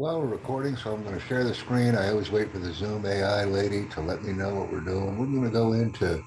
Well, 0.00 0.18
we're 0.18 0.28
recording, 0.28 0.76
so 0.78 0.94
I'm 0.94 1.02
going 1.02 1.14
to 1.14 1.26
share 1.26 1.44
the 1.44 1.54
screen. 1.54 1.94
I 1.94 2.08
always 2.08 2.30
wait 2.30 2.50
for 2.50 2.58
the 2.58 2.72
Zoom 2.72 3.04
AI 3.04 3.44
lady 3.44 3.86
to 3.88 4.00
let 4.00 4.22
me 4.22 4.32
know 4.32 4.54
what 4.54 4.72
we're 4.72 4.80
doing. 4.80 5.18
We're 5.18 5.26
going 5.26 5.44
to 5.44 5.50
go 5.50 5.74
into 5.74 6.24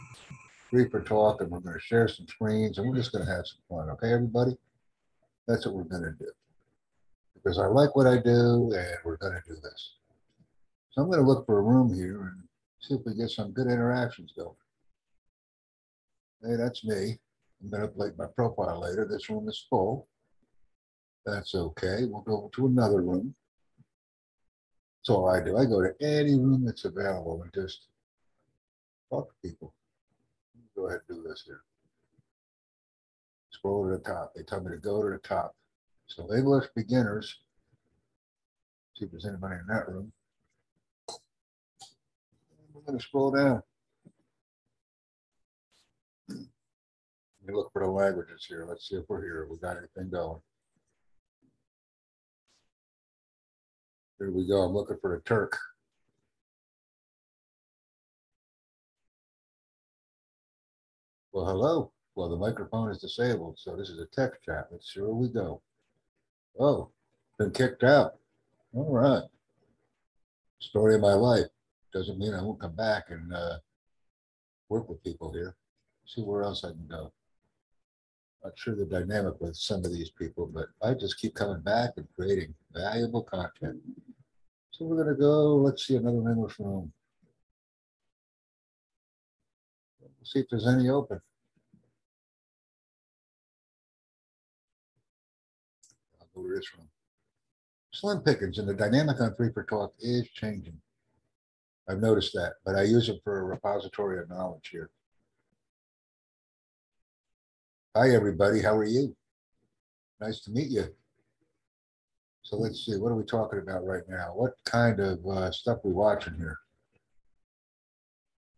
Free 0.69 0.87
for 0.91 1.01
Talk 1.01 1.41
and 1.41 1.49
we're 1.49 1.59
going 1.59 1.73
to 1.73 1.81
share 1.81 2.07
some 2.07 2.27
screens 2.27 2.77
and 2.77 2.87
we're 2.87 2.97
just 2.97 3.11
going 3.11 3.25
to 3.25 3.31
have 3.31 3.47
some 3.47 3.57
fun. 3.67 3.89
Okay, 3.89 4.13
everybody? 4.13 4.51
That's 5.47 5.65
what 5.65 5.73
we're 5.73 5.85
going 5.85 6.03
to 6.03 6.11
do. 6.11 6.31
Because 7.33 7.57
I 7.57 7.65
like 7.65 7.95
what 7.95 8.05
I 8.05 8.17
do 8.17 8.71
and 8.75 8.97
we're 9.03 9.17
going 9.17 9.33
to 9.33 9.41
do 9.47 9.55
this. 9.55 9.95
So 10.91 11.01
I'm 11.01 11.09
going 11.09 11.21
to 11.21 11.27
look 11.27 11.47
for 11.47 11.57
a 11.57 11.63
room 11.63 11.91
here 11.91 12.21
and 12.21 12.43
see 12.79 12.93
if 12.93 13.01
we 13.07 13.15
get 13.15 13.31
some 13.31 13.53
good 13.53 13.65
interactions 13.65 14.33
going. 14.37 14.53
Hey, 16.43 16.57
that's 16.57 16.85
me. 16.85 17.17
I'm 17.63 17.71
going 17.71 17.81
to 17.81 17.87
update 17.87 18.19
my 18.19 18.27
profile 18.35 18.81
later. 18.81 19.07
This 19.09 19.31
room 19.31 19.49
is 19.49 19.65
full. 19.67 20.07
That's 21.25 21.55
okay. 21.55 22.01
We'll 22.03 22.21
go 22.21 22.51
to 22.53 22.67
another 22.67 23.01
room. 23.01 23.33
That's 25.03 25.17
all 25.17 25.27
I 25.27 25.43
do. 25.43 25.57
I 25.57 25.65
go 25.65 25.81
to 25.81 25.93
any 26.01 26.39
room 26.39 26.63
that's 26.63 26.85
available 26.85 27.41
and 27.43 27.51
just 27.53 27.87
talk 29.09 29.27
to 29.27 29.35
people. 29.45 29.73
Go 30.77 30.87
ahead 30.87 31.01
and 31.09 31.17
do 31.17 31.27
this 31.27 31.43
here. 31.45 31.59
Scroll 33.49 33.83
to 33.89 33.97
the 33.97 33.99
top. 33.99 34.31
They 34.33 34.43
tell 34.43 34.61
me 34.61 34.71
to 34.71 34.77
go 34.77 35.03
to 35.03 35.09
the 35.09 35.17
top. 35.17 35.57
So 36.07 36.33
English 36.33 36.67
beginners. 36.73 37.39
See 38.95 39.03
if 39.03 39.11
there's 39.11 39.25
anybody 39.25 39.55
in 39.55 39.67
that 39.67 39.89
room. 39.89 40.13
I'm 41.09 42.81
going 42.85 42.97
to 42.97 43.03
scroll 43.03 43.31
down. 43.31 43.61
We 46.29 47.53
look 47.53 47.73
for 47.73 47.83
the 47.83 47.91
languages 47.91 48.45
here. 48.47 48.65
Let's 48.65 48.87
see 48.87 48.95
if 48.95 49.03
we're 49.09 49.21
here. 49.21 49.49
We 49.51 49.57
got 49.57 49.75
anything 49.75 50.09
going. 50.09 50.39
Here 54.23 54.31
we 54.31 54.47
go. 54.47 54.61
I'm 54.61 54.73
looking 54.73 54.95
for 55.01 55.15
a 55.15 55.21
Turk. 55.23 55.57
Well, 61.33 61.45
hello. 61.45 61.91
Well, 62.15 62.29
the 62.29 62.37
microphone 62.37 62.89
is 62.89 62.99
disabled, 62.99 63.59
so 63.59 63.75
this 63.75 63.89
is 63.89 63.99
a 63.99 64.05
text 64.05 64.41
chat. 64.43 64.69
Let's 64.71 64.93
see 64.93 65.01
where 65.01 65.11
we 65.11 65.27
go. 65.27 65.61
Oh, 66.57 66.91
been 67.37 67.51
kicked 67.51 67.83
out. 67.83 68.13
All 68.73 68.93
right. 68.93 69.23
Story 70.59 70.95
of 70.95 71.01
my 71.01 71.15
life. 71.15 71.47
Doesn't 71.91 72.17
mean 72.17 72.33
I 72.33 72.41
won't 72.41 72.61
come 72.61 72.77
back 72.77 73.09
and 73.09 73.33
uh, 73.33 73.57
work 74.69 74.87
with 74.87 75.03
people 75.03 75.33
here. 75.33 75.57
See 76.05 76.21
where 76.21 76.43
else 76.43 76.63
I 76.63 76.69
can 76.69 76.87
go. 76.89 77.11
Not 78.41 78.57
sure 78.57 78.73
the 78.73 78.85
dynamic 78.85 79.41
with 79.41 79.57
some 79.57 79.83
of 79.83 79.91
these 79.91 80.11
people, 80.11 80.47
but 80.47 80.67
I 80.81 80.93
just 80.93 81.19
keep 81.19 81.35
coming 81.35 81.59
back 81.59 81.95
and 81.97 82.07
creating 82.15 82.53
valuable 82.73 83.23
content. 83.23 83.81
So 84.83 84.89
we're 84.89 85.01
gonna 85.01 85.15
go, 85.15 85.55
let's 85.55 85.87
see 85.87 85.95
another 85.95 86.17
English 86.29 86.59
room. 86.59 86.91
We'll 90.01 90.11
see 90.25 90.39
if 90.39 90.47
there's 90.49 90.67
any 90.67 90.89
open. 90.89 91.21
I'll 96.19 96.27
go 96.35 96.49
to 96.49 96.53
this 96.53 96.67
room. 96.77 96.89
Slim 97.93 98.19
pickings 98.23 98.57
and 98.57 98.67
the 98.67 98.73
dynamic 98.73 99.21
on 99.21 99.33
Free 99.35 99.53
for 99.53 99.63
Talk 99.63 99.93
is 100.01 100.27
changing. 100.31 100.81
I've 101.87 102.01
noticed 102.01 102.33
that, 102.33 102.55
but 102.65 102.75
I 102.75 102.81
use 102.81 103.07
it 103.07 103.21
for 103.23 103.39
a 103.39 103.43
repository 103.43 104.19
of 104.19 104.29
knowledge 104.29 104.67
here. 104.69 104.89
Hi, 107.95 108.09
everybody. 108.09 108.61
How 108.61 108.75
are 108.75 108.83
you? 108.83 109.15
Nice 110.19 110.41
to 110.41 110.51
meet 110.51 110.71
you. 110.71 110.93
So 112.43 112.57
let's 112.57 112.85
see, 112.85 112.97
what 112.97 113.11
are 113.11 113.15
we 113.15 113.23
talking 113.23 113.59
about 113.59 113.85
right 113.85 114.03
now? 114.07 114.33
What 114.35 114.53
kind 114.65 114.99
of 114.99 115.25
uh, 115.25 115.51
stuff 115.51 115.79
we 115.83 115.91
watching 115.91 116.35
here? 116.35 116.59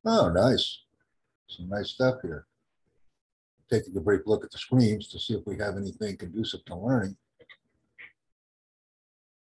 Oh, 0.03 0.29
nice. 0.29 0.81
Some 1.47 1.69
nice 1.69 1.91
stuff 1.91 2.15
here. 2.23 2.47
Taking 3.71 3.95
a 3.95 3.99
brief 3.99 4.21
look 4.25 4.43
at 4.43 4.51
the 4.51 4.57
screens 4.57 5.07
to 5.09 5.19
see 5.19 5.35
if 5.35 5.45
we 5.45 5.57
have 5.57 5.77
anything 5.77 6.17
conducive 6.17 6.65
to 6.65 6.75
learning. 6.75 7.15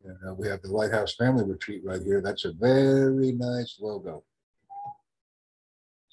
And 0.06 0.18
uh, 0.28 0.34
we 0.34 0.50
have 0.50 0.62
the 0.62 0.68
Lighthouse 0.68 1.16
Family 1.16 1.46
Retreat 1.46 1.82
right 1.86 2.02
here. 2.02 2.22
That's 2.22 2.44
a 2.44 2.52
very 2.52 3.32
nice 3.32 3.78
logo. 3.80 4.24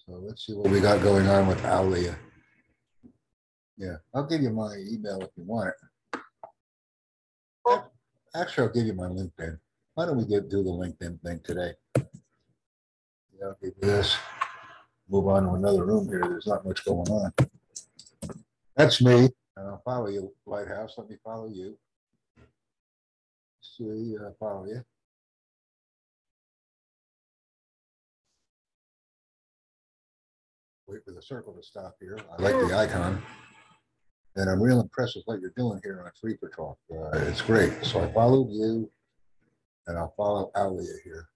So 0.07 0.21
let's 0.23 0.47
see 0.47 0.55
what 0.55 0.71
we 0.71 0.81
got 0.81 1.03
going 1.03 1.27
on 1.27 1.49
with 1.49 1.65
Aulia. 1.65 2.17
Yeah, 3.77 3.97
I'll 4.15 4.27
give 4.27 4.43
you 4.43 4.51
my 4.51 4.77
email 4.77 5.21
if 5.21 5.31
you 5.37 5.45
want 5.45 5.71
it. 5.71 5.75
Actually, 8.35 8.69
I'll 8.69 8.73
give 8.73 8.87
you 8.87 8.95
my 8.95 9.07
LinkedIn. 9.07 9.59
Why 9.95 10.07
don't 10.07 10.19
we 10.19 10.25
get 10.25 10.49
do 10.49 10.63
the 10.63 10.71
LinkedIn 10.71 11.21
thing 11.21 11.41
today? 11.43 11.73
Yeah, 11.97 13.47
I'll 13.47 13.57
give 13.61 13.73
you 13.83 13.89
this. 13.89 14.17
Move 15.09 15.27
on 15.27 15.45
to 15.45 15.51
another 15.51 15.85
room 15.85 16.09
here. 16.09 16.21
There's 16.21 16.47
not 16.47 16.65
much 16.65 16.85
going 16.85 17.09
on. 17.09 17.33
That's 18.77 19.03
me. 19.03 19.29
And 19.57 19.69
I'll 19.69 19.83
follow 19.85 20.09
you, 20.09 20.33
Lighthouse. 20.47 20.95
Let 20.97 21.11
me 21.11 21.17
follow 21.25 21.49
you. 21.49 21.77
See, 23.61 24.17
uh, 24.17 24.31
follow 24.39 24.67
you. 24.67 24.85
Wait 30.87 31.05
for 31.05 31.13
the 31.13 31.23
circle 31.23 31.53
to 31.53 31.63
stop 31.63 31.97
here. 32.01 32.19
I 32.39 32.43
like 32.43 32.55
the 32.55 32.77
icon. 32.77 33.23
And 34.37 34.49
I'm 34.49 34.63
real 34.63 34.81
impressed 34.81 35.17
with 35.17 35.25
what 35.27 35.41
you're 35.41 35.53
doing 35.57 35.81
here 35.83 36.03
on 36.05 36.11
Free 36.21 36.37
for 36.37 36.49
Talk. 36.49 36.79
Uh, 36.91 37.19
it's 37.29 37.43
great. 37.43 37.73
So 37.85 38.01
I 38.01 38.13
followed 38.13 38.49
you 38.51 38.91
and 39.87 39.99
I'll 39.99 40.15
follow 40.17 40.51
Alia 40.57 40.95
here. 41.05 41.29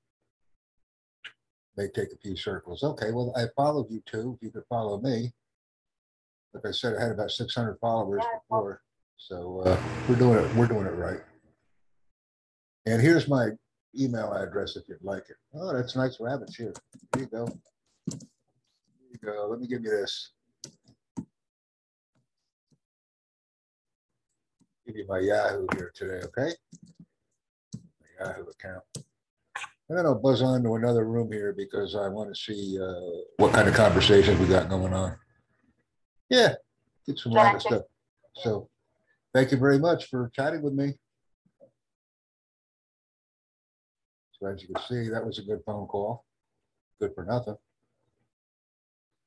May 1.77 1.89
take 1.89 2.13
a 2.13 2.19
few 2.19 2.37
circles. 2.37 2.85
Okay, 2.85 3.11
well, 3.11 3.33
I 3.37 3.47
followed 3.57 3.91
you 3.91 4.01
too. 4.07 4.37
If 4.37 4.45
you 4.45 4.51
could 4.51 4.63
follow 4.69 5.01
me. 5.01 5.33
Like 6.53 6.67
I 6.67 6.71
said, 6.71 6.95
I 6.97 7.03
had 7.03 7.11
about 7.11 7.33
600 7.33 7.79
followers 7.81 8.23
before. 8.49 8.81
So 9.17 9.63
uh, 9.67 9.81
we're 10.09 10.15
doing 10.15 10.45
it. 10.45 10.55
We're 10.55 10.69
doing 10.69 10.87
it 10.87 10.91
right. 10.91 11.21
And 12.87 13.03
here's 13.03 13.27
my 13.27 13.49
email 13.99 14.33
address 14.33 14.77
if 14.77 14.85
you'd 14.89 15.03
like 15.03 15.25
it. 15.31 15.37
Oh, 15.55 15.75
that's 15.75 15.97
nice 15.97 16.19
rabbits 16.21 16.55
here. 16.55 16.73
Here 17.17 17.25
you 17.25 17.27
go. 17.27 17.49
Here 18.09 18.19
you 19.11 19.19
go. 19.21 19.49
Let 19.51 19.61
me 19.61 19.67
give 19.67 19.83
you 19.83 19.91
this. 19.91 20.31
Give 24.87 24.97
you 24.97 25.07
my 25.09 25.19
Yahoo 25.19 25.67
here 25.77 25.91
today, 25.95 26.21
okay? 26.27 26.53
My 27.75 28.27
Yahoo 28.27 28.43
account. 28.43 28.85
And 29.89 29.99
then 29.99 30.05
I'll 30.05 30.15
buzz 30.15 30.43
on 30.43 30.63
to 30.63 30.75
another 30.75 31.05
room 31.05 31.33
here 31.33 31.55
because 31.57 31.95
I 31.95 32.09
want 32.09 32.35
to 32.35 32.39
see 32.39 32.79
uh, 32.81 33.23
what 33.39 33.53
kind 33.53 33.69
of 33.69 33.75
conversations 33.75 34.39
we 34.39 34.47
got 34.47 34.69
going 34.69 34.93
on. 34.93 35.17
Yeah, 36.29 36.55
get 37.07 37.19
some 37.19 37.33
random 37.33 37.61
stuff. 37.61 37.83
So 38.35 38.69
thank 39.33 39.53
you 39.53 39.59
very 39.59 39.79
much 39.79 40.07
for 40.07 40.31
chatting 40.35 40.63
with 40.63 40.75
me. 40.75 40.95
So 44.39 44.49
as 44.49 44.61
you 44.63 44.69
can 44.69 44.83
see, 44.87 45.11
that 45.11 45.25
was 45.25 45.39
a 45.39 45.43
good 45.43 45.61
phone 45.65 45.87
call. 45.87 46.25
Good 47.01 47.15
for 47.15 47.25
nothing. 47.25 47.57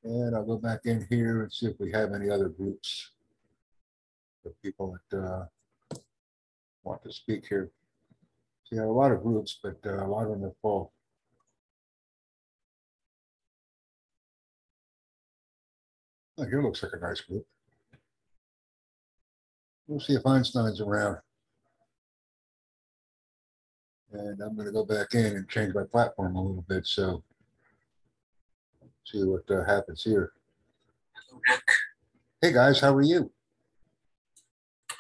And 0.04 0.36
I'll 0.36 0.46
go 0.46 0.58
back 0.58 0.82
in 0.86 1.06
here 1.10 1.44
and 1.44 1.52
see 1.52 1.66
if 1.68 1.80
we 1.80 1.92
have 1.92 2.14
any 2.14 2.30
other 2.30 2.50
groups 2.50 3.12
of 4.48 4.62
people 4.62 4.98
that 5.12 5.18
uh, 5.18 5.46
want 6.84 7.04
to 7.04 7.12
speak 7.12 7.46
here. 7.48 7.72
So 8.64 8.78
have 8.78 8.88
a 8.88 8.92
lot 8.92 9.12
of 9.12 9.24
groups, 9.24 9.60
but 9.62 9.78
uh, 9.86 10.06
a 10.06 10.08
lot 10.08 10.24
of 10.24 10.32
them 10.32 10.46
are 10.46 10.56
full. 10.62 10.92
Oh, 16.38 16.46
here 16.46 16.62
looks 16.62 16.84
like 16.84 16.92
a 16.94 17.00
nice 17.00 17.22
group. 17.22 17.46
We'll 19.88 20.00
see 20.00 20.14
if 20.14 20.26
Einstein's 20.26 20.82
around. 20.82 21.18
And 24.12 24.42
I'm 24.42 24.56
going 24.56 24.68
to 24.68 24.74
go 24.74 24.86
back 24.86 25.14
in 25.14 25.36
and 25.36 25.50
change 25.50 25.74
my 25.74 25.84
platform 25.84 26.36
a 26.36 26.42
little 26.42 26.66
bit. 26.68 26.86
So 26.86 27.24
see 29.06 29.24
what 29.24 29.50
uh, 29.50 29.64
happens 29.64 30.04
here. 30.04 30.34
Hey 32.42 32.52
guys, 32.54 32.80
how 32.82 32.94
are 32.94 33.02
you? 33.02 33.32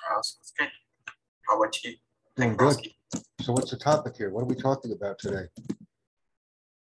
Sounds 0.10 0.54
good. 0.58 0.70
You? 1.84 1.94
Doing 2.36 2.56
good. 2.56 2.76
So 3.42 3.54
what's 3.54 3.72
the 3.72 3.78
topic 3.78 4.16
here? 4.18 4.30
What 4.30 4.42
are 4.42 4.48
we 4.48 4.56
talking 4.56 4.92
about 4.92 5.18
today? 5.18 5.46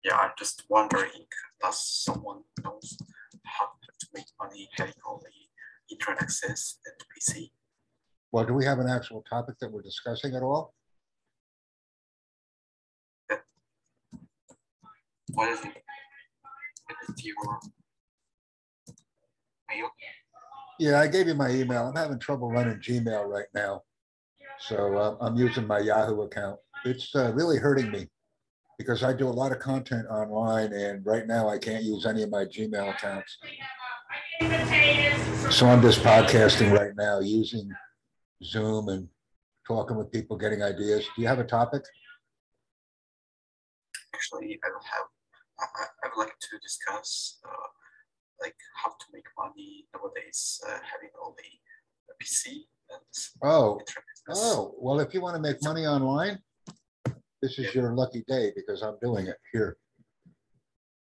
Yeah, 0.04 0.16
I'm 0.16 0.30
just 0.38 0.64
wondering, 0.68 1.26
does 1.60 1.84
someone 1.84 2.42
knows 2.62 2.96
how 3.44 3.66
to 3.66 4.06
make 4.14 4.26
money 4.40 4.68
getting 4.76 4.94
only 5.06 5.50
internet 5.90 6.22
access 6.22 6.78
and 6.86 6.94
PC? 7.10 7.50
Well, 8.32 8.44
do 8.44 8.54
we 8.54 8.64
have 8.64 8.78
an 8.78 8.88
actual 8.88 9.22
topic 9.28 9.56
that 9.60 9.70
we're 9.70 9.82
discussing 9.82 10.34
at 10.34 10.42
all? 10.42 10.74
What 15.32 15.48
is 15.48 15.60
it? 15.60 15.82
What 16.86 16.96
is 17.08 17.24
your 17.24 17.34
mail? 19.68 19.90
Yeah, 20.78 21.00
I 21.00 21.08
gave 21.08 21.26
you 21.26 21.34
my 21.34 21.50
email. 21.50 21.86
I'm 21.86 21.96
having 21.96 22.18
trouble 22.18 22.50
running 22.50 22.78
Gmail 22.78 23.26
right 23.26 23.46
now. 23.54 23.82
So 24.68 24.96
uh, 24.96 25.16
I'm 25.20 25.36
using 25.36 25.66
my 25.66 25.78
Yahoo 25.78 26.22
account. 26.22 26.58
it's 26.86 27.14
uh, 27.14 27.32
really 27.34 27.58
hurting 27.58 27.90
me 27.90 28.08
because 28.78 29.02
I 29.02 29.12
do 29.12 29.28
a 29.28 29.36
lot 29.40 29.52
of 29.52 29.58
content 29.58 30.06
online 30.08 30.72
and 30.72 31.04
right 31.04 31.26
now 31.26 31.50
I 31.50 31.58
can't 31.58 31.84
use 31.84 32.06
any 32.06 32.22
of 32.22 32.30
my 32.30 32.46
Gmail 32.46 32.94
accounts. 32.94 33.36
So 35.54 35.66
I'm 35.66 35.82
just 35.82 36.00
podcasting 36.00 36.72
right 36.72 36.92
now 36.96 37.20
using 37.20 37.70
Zoom 38.42 38.88
and 38.88 39.06
talking 39.68 39.98
with 39.98 40.10
people, 40.10 40.38
getting 40.38 40.62
ideas. 40.62 41.04
Do 41.14 41.20
you 41.20 41.28
have 41.28 41.40
a 41.40 41.44
topic? 41.44 41.82
Actually, 44.14 44.58
I 44.64 44.68
don't 44.70 44.84
have, 44.84 45.06
I, 45.60 45.64
I, 46.04 46.08
would 46.16 46.24
like 46.24 46.38
to 46.40 46.58
discuss, 46.62 47.38
uh, 47.46 47.68
like 48.40 48.56
how 48.82 48.90
to 48.90 49.06
make 49.12 49.26
money 49.38 49.86
nowadays, 49.94 50.58
uh, 50.66 50.78
having 50.90 51.10
only 51.22 51.60
a 52.10 52.24
PC 52.24 52.64
and 52.90 53.00
Oh, 53.42 53.78
internet. 53.80 54.13
Oh, 54.30 54.74
well, 54.78 55.00
if 55.00 55.12
you 55.14 55.20
want 55.20 55.36
to 55.36 55.42
make 55.42 55.62
money 55.62 55.86
online, 55.86 56.38
this 57.42 57.58
is 57.58 57.74
your 57.74 57.92
lucky 57.94 58.24
day 58.26 58.52
because 58.56 58.82
I'm 58.82 58.96
doing 59.02 59.26
it 59.26 59.36
here. 59.52 59.76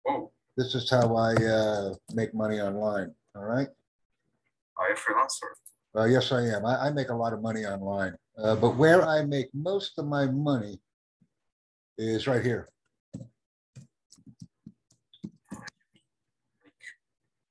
Oh, 0.09 0.31
This 0.57 0.75
is 0.75 0.89
how 0.89 1.15
I 1.17 1.35
uh, 1.35 1.95
make 2.15 2.35
money 2.35 2.61
online. 2.61 3.15
All 3.35 3.45
right. 3.45 3.69
are 4.77 4.89
you 4.89 4.95
a 4.95 4.97
freelancer? 4.97 5.51
Uh, 5.95 6.05
yes, 6.05 6.33
I 6.33 6.43
am. 6.47 6.65
I, 6.65 6.87
I 6.87 6.91
make 6.91 7.11
a 7.11 7.15
lot 7.15 7.35
of 7.35 7.43
money 7.43 7.67
online, 7.67 8.15
uh, 8.39 8.57
but 8.57 8.77
where 8.77 9.03
I 9.07 9.25
make 9.25 9.49
most 9.53 9.99
of 9.99 10.07
my 10.07 10.27
money 10.27 10.81
is 11.99 12.27
right 12.27 12.43
here. 12.43 12.71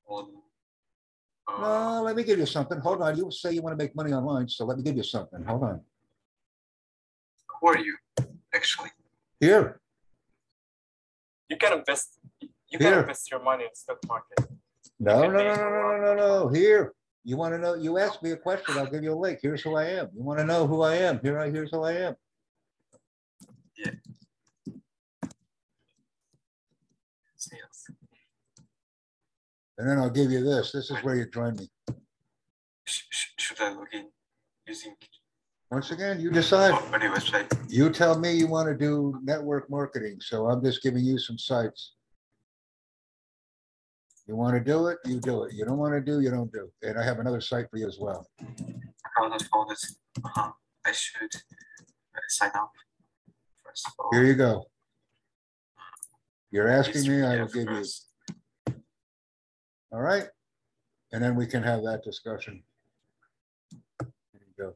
On, 0.08 0.26
uh, 0.26 1.41
No, 1.60 2.02
let 2.04 2.16
me 2.16 2.24
give 2.24 2.40
you 2.40 2.46
something. 2.46 2.80
Hold 2.80 3.02
on. 3.02 3.18
You 3.18 3.30
say 3.32 3.52
you 3.54 3.62
want 3.62 3.78
to 3.78 3.84
make 3.84 3.96
money 3.96 4.14
online, 4.14 4.48
so 4.48 4.66
let 4.66 4.78
me 4.78 4.84
give 4.84 4.96
you 4.98 5.04
something. 5.04 5.44
Hold 5.44 5.64
on. 5.64 5.82
who 7.60 7.68
are 7.68 7.78
you, 7.78 7.96
actually? 8.54 8.90
Here, 9.40 9.80
You 11.50 11.58
can 11.58 11.80
invest. 11.80 12.20
You 12.40 12.50
Here. 12.80 12.92
can 12.92 13.00
invest 13.00 13.30
your 13.32 13.44
money 13.44 13.64
in 13.66 13.74
stock 13.76 13.98
market. 14.08 14.40
no, 15.00 15.22
no, 15.24 15.30
no, 15.30 15.44
no, 15.44 15.56
no, 15.56 15.98
no, 15.98 15.98
no, 15.98 16.16
no. 16.16 16.48
Here. 16.50 16.94
You 17.24 17.38
want 17.38 17.54
to 17.54 17.60
know? 17.60 17.76
You 17.76 18.00
asked 18.00 18.24
me 18.24 18.32
a 18.32 18.38
question. 18.38 18.78
I'll 18.78 18.90
give 18.90 19.04
you 19.04 19.14
a 19.14 19.20
link. 19.26 19.40
Here's 19.42 19.62
who 19.62 19.76
I 19.76 19.86
am. 19.86 20.10
You 20.16 20.24
want 20.24 20.40
to 20.40 20.46
know 20.46 20.66
who 20.66 20.82
I 20.82 20.96
am? 20.96 21.20
Here, 21.22 21.38
I 21.40 21.52
here's 21.52 21.70
who 21.70 21.84
I 21.84 21.94
am. 21.94 22.16
Yeah. 23.78 23.92
Sales. 27.36 27.92
And 29.82 29.90
then 29.90 29.98
I'll 29.98 30.12
give 30.12 30.30
you 30.30 30.44
this. 30.44 30.72
This 30.72 30.92
is 30.92 30.98
where 31.04 31.16
you 31.16 31.26
join 31.26 31.56
me. 31.56 31.68
Sh- 32.86 33.02
sh- 33.10 33.30
should 33.40 33.60
I 33.60 33.70
log 33.74 33.88
in 33.94 34.10
using 34.68 34.94
Once 35.72 35.90
again, 35.90 36.20
you 36.22 36.30
decide. 36.30 36.74
oh, 36.76 36.92
any 36.94 37.08
website? 37.08 37.52
You 37.68 37.90
tell 37.90 38.20
me 38.20 38.32
you 38.32 38.46
want 38.46 38.70
to 38.70 38.78
do 38.78 39.20
network 39.24 39.72
marketing, 39.72 40.20
so 40.22 40.46
I'm 40.46 40.64
just 40.64 40.84
giving 40.84 41.04
you 41.04 41.18
some 41.18 41.40
sites. 41.40 41.96
You 44.28 44.36
want 44.36 44.54
to 44.54 44.60
do 44.64 44.86
it, 44.86 45.00
you 45.04 45.20
do 45.20 45.46
it. 45.46 45.54
You 45.56 45.66
don't 45.66 45.80
want 45.80 45.94
to 45.96 46.00
do, 46.00 46.22
you 46.22 46.30
don't 46.30 46.54
do. 46.54 46.70
And 46.84 47.00
I 47.00 47.04
have 47.04 47.18
another 47.18 47.42
site 47.42 47.68
for 47.72 47.78
you 47.78 47.88
as 47.88 47.98
well. 48.00 48.28
How 49.18 49.30
not 49.30 49.42
found 49.52 49.72
this? 49.72 49.96
Uh-huh. 50.24 50.52
I 50.86 50.92
should 50.92 51.34
uh, 51.34 52.20
sign 52.28 52.52
up 52.54 52.72
first 53.66 53.88
of 53.88 53.94
all. 53.98 54.12
Here 54.14 54.26
you 54.26 54.36
go. 54.36 54.64
You're 56.52 56.68
asking 56.68 57.10
me, 57.10 57.24
I 57.24 57.38
will 57.42 57.48
give 57.48 57.68
you. 57.68 57.84
All 59.92 60.02
right? 60.02 60.28
And 61.12 61.24
then 61.24 61.36
we 61.36 61.46
can 61.46 61.64
have 61.64 61.84
that 61.84 62.04
discussion. 62.04 62.64
There 64.00 64.10
you 64.34 64.54
go. 64.58 64.76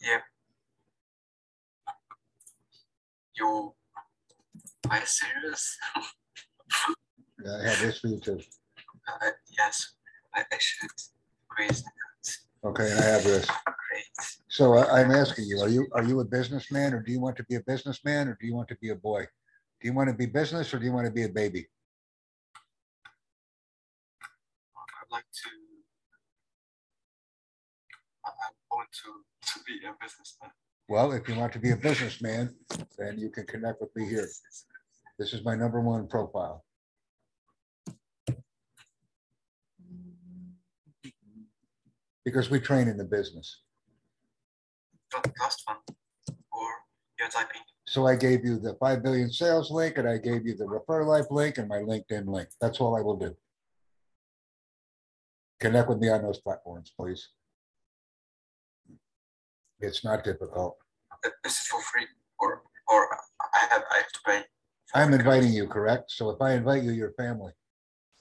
Yeah. 0.00 0.18
You 3.36 3.74
are 4.90 4.98
you 4.98 5.06
serious? 5.06 5.78
Yeah, 7.44 7.58
I 7.60 7.68
have 7.68 7.80
this 7.80 7.98
for 8.00 8.08
you 8.08 8.20
too. 8.20 8.40
Uh, 9.08 9.30
yes, 9.56 9.94
I, 10.34 10.40
I 10.52 10.56
should 10.58 10.90
that. 11.58 12.36
Okay, 12.64 12.90
and 12.90 13.00
I 13.00 13.04
have 13.04 13.24
this. 13.24 13.46
Great. 13.46 14.04
So 14.48 14.74
I- 14.74 15.00
I'm 15.00 15.10
asking 15.10 15.46
you, 15.46 15.60
are 15.60 15.68
you, 15.68 15.86
are 15.92 16.02
you 16.02 16.20
a 16.20 16.24
businessman 16.24 16.94
or 16.94 17.00
do 17.00 17.12
you 17.12 17.20
want 17.20 17.36
to 17.36 17.44
be 17.44 17.56
a 17.56 17.60
businessman 17.60 18.28
or 18.28 18.38
do 18.40 18.46
you 18.46 18.54
want 18.54 18.68
to 18.68 18.76
be 18.80 18.90
a 18.90 18.94
boy? 18.94 19.22
Do 19.80 19.88
you 19.88 19.92
want 19.92 20.08
to 20.08 20.14
be 20.14 20.26
business 20.26 20.72
or 20.72 20.78
do 20.78 20.84
you 20.86 20.92
want 20.92 21.06
to 21.06 21.12
be 21.12 21.24
a 21.24 21.28
baby? 21.28 21.66
Like 25.14 25.24
to. 25.44 25.50
I, 28.26 28.30
I 28.30 28.74
want 28.74 28.88
to, 29.04 29.10
to 29.52 29.64
be 29.64 29.74
a 29.86 29.94
businessman. 30.02 30.50
Well, 30.88 31.12
if 31.12 31.28
you 31.28 31.36
want 31.36 31.52
to 31.52 31.60
be 31.60 31.70
a 31.70 31.76
businessman, 31.76 32.54
then 32.98 33.18
you 33.18 33.30
can 33.30 33.46
connect 33.46 33.80
with 33.80 33.94
me 33.94 34.08
here. 34.08 34.28
This 35.18 35.32
is 35.32 35.44
my 35.44 35.54
number 35.54 35.80
one 35.80 36.08
profile. 36.08 36.64
Because 42.24 42.50
we 42.50 42.58
train 42.58 42.88
in 42.88 42.96
the 42.96 43.04
business. 43.04 43.60
The 45.12 45.30
last 45.40 45.62
one, 45.66 45.76
or 46.52 46.68
you're 47.18 47.28
typing. 47.28 47.60
So 47.86 48.06
I 48.06 48.16
gave 48.16 48.44
you 48.44 48.58
the 48.58 48.74
five 48.80 49.04
billion 49.04 49.30
sales 49.30 49.70
link 49.70 49.98
and 49.98 50.08
I 50.08 50.18
gave 50.18 50.44
you 50.44 50.56
the 50.56 50.66
refer 50.66 51.04
life 51.04 51.26
link 51.30 51.58
and 51.58 51.68
my 51.68 51.78
LinkedIn 51.78 52.26
link. 52.26 52.48
That's 52.60 52.80
all 52.80 52.96
I 52.96 53.02
will 53.02 53.16
do. 53.16 53.36
Connect 55.60 55.88
with 55.88 55.98
me 55.98 56.08
on 56.08 56.22
those 56.22 56.40
platforms, 56.40 56.92
please. 56.98 57.28
It's 59.80 60.04
not 60.04 60.24
difficult. 60.24 60.76
This 61.42 61.60
is 61.60 61.66
for 61.66 61.80
free, 61.80 62.06
or 62.38 62.62
or 62.88 63.08
I 63.54 63.66
have 63.70 63.82
I 63.90 63.96
have 63.96 64.12
to 64.12 64.20
pay. 64.26 64.42
I'm 64.94 65.12
inviting 65.12 65.52
you, 65.52 65.66
correct? 65.66 66.10
So 66.10 66.30
if 66.30 66.40
I 66.40 66.52
invite 66.52 66.82
you, 66.82 66.92
you're 66.92 67.12
family. 67.14 67.52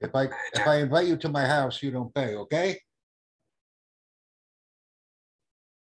If 0.01 0.15
I, 0.15 0.23
if 0.53 0.67
I 0.67 0.77
invite 0.77 1.07
you 1.07 1.15
to 1.17 1.29
my 1.29 1.45
house, 1.45 1.81
you 1.81 1.89
don't 1.89 2.13
pay, 2.13 2.35
okay? 2.35 2.77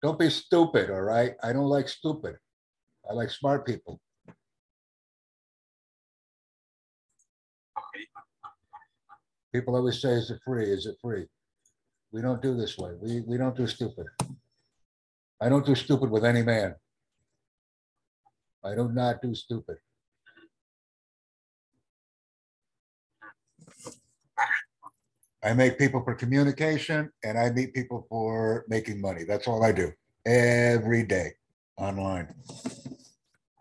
Don't 0.03 0.19
be 0.19 0.29
stupid, 0.29 0.91
all 0.91 1.01
right? 1.01 1.33
I 1.41 1.53
don't 1.53 1.69
like 1.69 1.89
stupid. 1.89 2.35
I 3.09 3.13
like 3.13 3.31
smart 3.31 3.65
people. 3.65 3.99
People 9.55 9.77
always 9.77 10.01
say, 10.01 10.09
is 10.09 10.29
it 10.31 10.39
free? 10.43 10.69
Is 10.69 10.85
it 10.85 10.97
free? 11.01 11.27
We 12.11 12.21
don't 12.21 12.41
do 12.41 12.57
this 12.57 12.77
way. 12.77 12.91
We, 12.99 13.21
we 13.21 13.37
don't 13.37 13.55
do 13.55 13.65
stupid. 13.67 14.05
I 15.39 15.47
don't 15.47 15.65
do 15.65 15.75
stupid 15.75 16.09
with 16.09 16.25
any 16.25 16.43
man. 16.43 16.75
I 18.65 18.75
do 18.75 18.89
not 18.91 19.21
do 19.21 19.33
stupid. 19.33 19.77
I 25.41 25.53
make 25.53 25.79
people 25.79 26.03
for 26.03 26.15
communication 26.15 27.09
and 27.23 27.39
I 27.39 27.49
meet 27.51 27.73
people 27.73 28.05
for 28.09 28.65
making 28.67 28.99
money. 28.99 29.23
That's 29.23 29.47
all 29.47 29.63
I 29.63 29.71
do 29.71 29.93
every 30.25 31.03
day 31.03 31.31
online. 31.77 32.27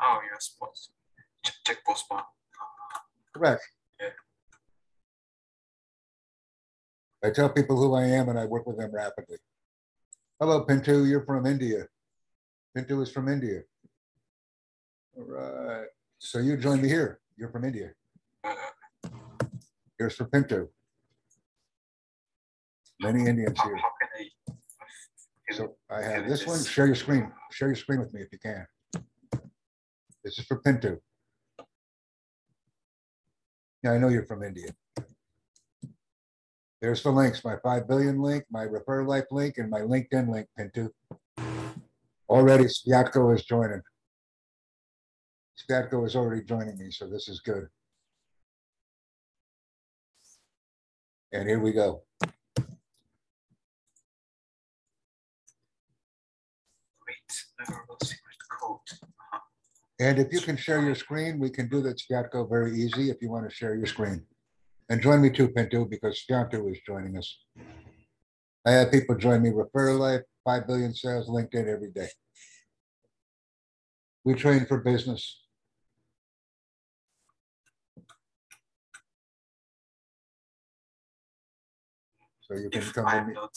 Oh, 0.03 0.19
you're 0.27 0.41
supposed. 0.41 0.91
Check, 1.45 1.55
check 1.65 1.85
postman. 1.87 2.23
Correct. 3.33 3.63
I 7.25 7.31
tell 7.31 7.49
people 7.49 7.79
who 7.79 7.95
I 7.95 8.05
am 8.05 8.29
and 8.29 8.39
I 8.39 8.45
work 8.45 8.67
with 8.67 8.77
them 8.77 8.95
rapidly. 8.95 9.39
Hello, 10.39 10.63
Pintu, 10.67 11.09
you're 11.09 11.25
from 11.25 11.47
India. 11.47 11.87
Pintu 12.77 13.03
is 13.03 13.11
from 13.11 13.29
India. 13.29 13.63
All 15.17 15.25
right. 15.25 15.87
So 16.19 16.39
you 16.41 16.59
join 16.59 16.83
me 16.83 16.89
here. 16.89 17.21
You're 17.39 17.49
from 17.49 17.65
India. 17.65 17.93
Here's 19.99 20.15
for 20.17 20.27
Pintu. 20.27 20.69
Many 23.01 23.27
Indians 23.27 23.59
here. 23.63 23.81
So 25.53 25.77
I 25.91 26.03
have 26.03 26.29
this 26.29 26.47
one. 26.47 26.63
Share 26.63 26.87
your 26.87 26.95
screen. 26.95 27.33
Share 27.51 27.69
your 27.69 27.77
screen 27.77 28.01
with 28.01 28.13
me 28.13 28.21
if 28.21 28.29
you 28.33 28.39
can. 28.39 28.67
This 30.23 30.39
is 30.39 30.45
for 30.45 30.61
Pintu. 30.61 30.99
Yeah, 33.83 33.93
I 33.93 33.99
know 33.99 34.09
you're 34.09 34.27
from 34.27 34.43
India. 34.43 34.69
There's 36.85 37.03
the 37.03 37.11
links, 37.11 37.43
my 37.43 37.57
five 37.63 37.89
billion 37.89 38.21
link, 38.21 38.45
my 38.51 38.65
refer 38.65 39.07
life 39.07 39.25
link, 39.31 39.57
and 39.57 39.71
my 39.71 39.81
LinkedIn 39.81 40.29
link, 40.29 40.49
Pintu. 40.59 40.91
Already 42.29 42.65
Spiatko 42.65 43.35
is 43.35 43.43
joining. 43.47 43.81
Spiatko 45.57 46.07
is 46.07 46.15
already 46.15 46.45
joining 46.45 46.77
me, 46.77 46.91
so 46.91 47.09
this 47.09 47.27
is 47.27 47.41
good. 47.41 47.69
And 51.33 51.49
here 51.49 51.59
we 51.59 51.73
go. 51.73 52.03
Great. 57.01 57.17
Memorable 57.67 57.97
secret 58.03 58.37
code. 58.61 58.79
And 60.01 60.19
if 60.19 60.31
you 60.35 60.41
can 60.41 60.59
share 60.59 60.83
your 60.83 60.97
screen, 60.97 61.39
we 61.39 61.49
can 61.49 61.67
do 61.71 61.81
that, 61.81 61.97
Spiatko, 61.97 62.47
very 62.47 62.79
easy 62.79 63.09
if 63.09 63.23
you 63.23 63.31
want 63.31 63.49
to 63.49 63.57
share 63.57 63.75
your 63.75 63.87
screen. 63.87 64.27
And 64.89 65.01
join 65.01 65.23
me 65.23 65.31
too, 65.31 65.49
Pintu, 65.49 65.89
because 65.89 66.23
Spiatko 66.23 66.71
is 66.71 66.79
joining 66.87 67.17
us. 67.17 67.39
I 68.67 68.73
have 68.73 68.93
people 68.93 69.17
join 69.17 69.43
me, 69.43 69.51
Refer 69.51 69.93
Life, 69.95 70.23
five 70.45 70.67
billion 70.67 70.95
sales, 70.95 71.29
LinkedIn 71.29 71.69
every 71.69 71.91
day. 71.91 72.09
We 74.25 74.35
train 74.35 74.67
for 74.67 74.79
business. 74.79 75.41
So 82.43 82.57
you 82.57 82.69
can 82.71 82.83
If 82.83 82.93
come 82.93 83.07
I'm 83.07 83.33
not, 83.33 83.57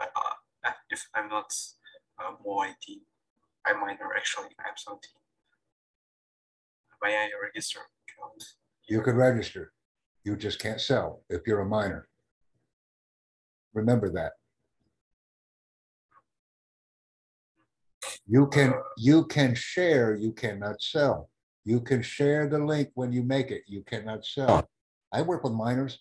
uh, 0.00 0.06
uh, 0.64 0.70
if 0.90 1.06
I'm 1.14 1.28
not 1.28 1.52
uh, 2.20 2.32
more 2.44 2.66
18, 2.66 3.00
I'm 3.66 3.80
minor 3.80 4.10
actually, 4.16 4.50
I'm 4.58 4.74
17. 4.76 5.00
May 7.02 7.16
I 7.16 7.28
register? 7.42 7.80
You 8.88 9.02
could 9.02 9.14
register. 9.14 9.72
You 10.24 10.36
just 10.36 10.58
can't 10.58 10.80
sell 10.80 11.22
if 11.28 11.42
you're 11.46 11.60
a 11.60 11.66
minor. 11.66 12.08
Remember 13.74 14.10
that. 14.10 14.32
You 18.26 18.46
can, 18.46 18.72
you 18.96 19.26
can 19.26 19.54
share, 19.54 20.14
you 20.14 20.32
cannot 20.32 20.80
sell. 20.80 21.28
You 21.64 21.80
can 21.80 22.02
share 22.02 22.48
the 22.48 22.58
link 22.58 22.90
when 22.94 23.12
you 23.12 23.22
make 23.22 23.50
it. 23.50 23.62
You 23.66 23.82
cannot 23.82 24.24
sell. 24.24 24.68
I 25.12 25.22
work 25.22 25.44
with 25.44 25.52
minors. 25.52 26.00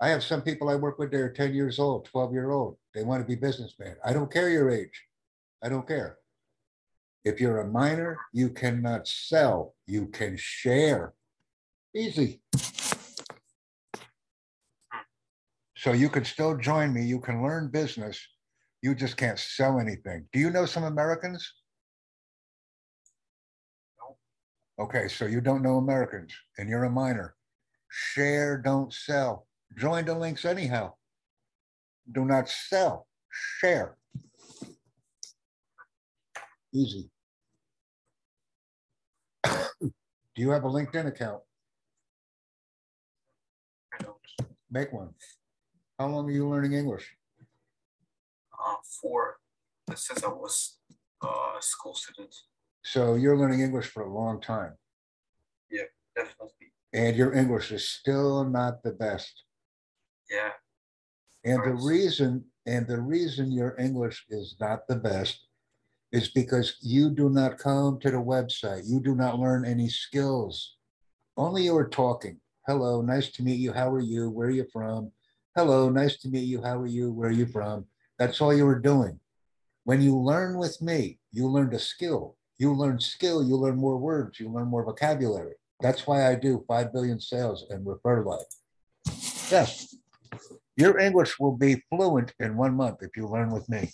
I 0.00 0.08
have 0.08 0.22
some 0.22 0.42
people 0.42 0.68
I 0.68 0.76
work 0.76 0.98
with, 0.98 1.10
they're 1.10 1.32
ten 1.32 1.54
years 1.54 1.78
old, 1.78 2.06
twelve 2.06 2.32
year 2.32 2.50
old. 2.50 2.76
They 2.94 3.02
want 3.02 3.20
to 3.22 3.26
be 3.26 3.34
businessmen. 3.34 3.96
I 4.04 4.12
don't 4.12 4.32
care 4.32 4.48
your 4.48 4.70
age. 4.70 5.06
I 5.62 5.68
don't 5.68 5.86
care. 5.86 6.18
If 7.24 7.40
you're 7.40 7.60
a 7.60 7.68
minor, 7.68 8.18
you 8.32 8.48
cannot 8.48 9.06
sell. 9.06 9.74
You 9.86 10.06
can 10.06 10.36
share. 10.38 11.12
Easy. 11.94 12.40
So 15.80 15.92
you 15.92 16.10
can 16.10 16.26
still 16.26 16.58
join 16.58 16.92
me. 16.92 17.02
You 17.02 17.20
can 17.20 17.42
learn 17.42 17.68
business. 17.68 18.20
You 18.82 18.94
just 18.94 19.16
can't 19.16 19.38
sell 19.38 19.80
anything. 19.80 20.26
Do 20.30 20.38
you 20.38 20.50
know 20.50 20.66
some 20.66 20.84
Americans? 20.84 21.54
Okay, 24.78 25.08
so 25.08 25.24
you 25.24 25.40
don't 25.40 25.62
know 25.62 25.78
Americans 25.78 26.34
and 26.58 26.68
you're 26.68 26.84
a 26.84 26.90
minor. 26.90 27.34
Share, 27.88 28.58
don't 28.58 28.92
sell. 28.92 29.46
Join 29.78 30.04
the 30.04 30.14
links 30.14 30.44
anyhow. 30.44 30.92
Do 32.12 32.26
not 32.26 32.50
sell, 32.50 33.06
share. 33.30 33.96
Easy. 36.74 37.08
Do 39.44 39.92
you 40.36 40.50
have 40.50 40.64
a 40.64 40.68
LinkedIn 40.68 41.06
account? 41.06 41.40
I 43.94 44.02
don't. 44.02 44.16
Make 44.70 44.92
one. 44.92 45.14
How 46.00 46.08
long 46.08 46.26
are 46.30 46.32
you 46.32 46.48
learning 46.48 46.72
English? 46.72 47.14
Uh, 48.58 48.76
for 49.02 49.36
since 49.94 50.24
I 50.24 50.28
was 50.28 50.78
uh, 51.22 51.58
a 51.58 51.60
school 51.60 51.94
student, 51.94 52.34
So 52.82 53.16
you're 53.16 53.36
learning 53.36 53.60
English 53.60 53.88
for 53.88 54.04
a 54.04 54.10
long 54.10 54.40
time 54.40 54.78
Yeah, 55.70 55.88
definitely. 56.16 56.72
and 56.94 57.14
your 57.18 57.34
English 57.34 57.70
is 57.70 57.86
still 57.86 58.44
not 58.44 58.82
the 58.82 58.92
best. 58.92 59.44
Yeah, 60.30 60.52
And 61.44 61.62
the 61.68 61.74
reason, 61.74 62.46
and 62.64 62.86
the 62.88 63.00
reason 63.02 63.52
your 63.52 63.76
English 63.78 64.24
is 64.30 64.56
not 64.58 64.88
the 64.88 64.96
best 64.96 65.48
is 66.12 66.30
because 66.30 66.78
you 66.80 67.10
do 67.10 67.28
not 67.28 67.58
come 67.58 68.00
to 68.00 68.10
the 68.10 68.24
website. 68.34 68.84
You 68.86 69.00
do 69.00 69.14
not 69.14 69.38
learn 69.38 69.66
any 69.66 69.90
skills. 69.90 70.78
Only 71.36 71.64
you 71.64 71.76
are 71.76 71.88
talking. 71.90 72.40
Hello, 72.66 73.02
nice 73.02 73.30
to 73.32 73.42
meet 73.42 73.60
you. 73.60 73.74
How 73.74 73.90
are 73.90 74.00
you? 74.14 74.30
Where 74.30 74.48
are 74.48 74.58
you 74.62 74.66
from? 74.72 75.12
Hello, 75.56 75.88
nice 75.90 76.16
to 76.18 76.28
meet 76.28 76.44
you. 76.44 76.62
How 76.62 76.78
are 76.78 76.86
you? 76.86 77.10
Where 77.10 77.28
are 77.28 77.32
you 77.32 77.44
from? 77.44 77.86
That's 78.20 78.40
all 78.40 78.54
you 78.54 78.64
were 78.64 78.78
doing. 78.78 79.18
When 79.82 80.00
you 80.00 80.16
learn 80.16 80.58
with 80.58 80.80
me, 80.80 81.18
you 81.32 81.48
learned 81.48 81.74
a 81.74 81.78
skill. 81.80 82.36
You 82.58 82.72
learn 82.72 83.00
skill, 83.00 83.42
you 83.42 83.56
learn 83.56 83.76
more 83.76 83.98
words, 83.98 84.38
you 84.38 84.48
learn 84.48 84.68
more 84.68 84.84
vocabulary. 84.84 85.54
That's 85.80 86.06
why 86.06 86.30
I 86.30 86.36
do 86.36 86.64
5 86.68 86.92
billion 86.92 87.20
sales 87.20 87.66
and 87.68 87.84
refer 87.84 88.24
life. 88.24 88.46
Yes. 89.50 89.96
Your 90.76 91.00
English 91.00 91.40
will 91.40 91.56
be 91.56 91.82
fluent 91.90 92.32
in 92.38 92.56
one 92.56 92.76
month 92.76 92.98
if 93.02 93.16
you 93.16 93.26
learn 93.26 93.50
with 93.50 93.68
me. 93.68 93.90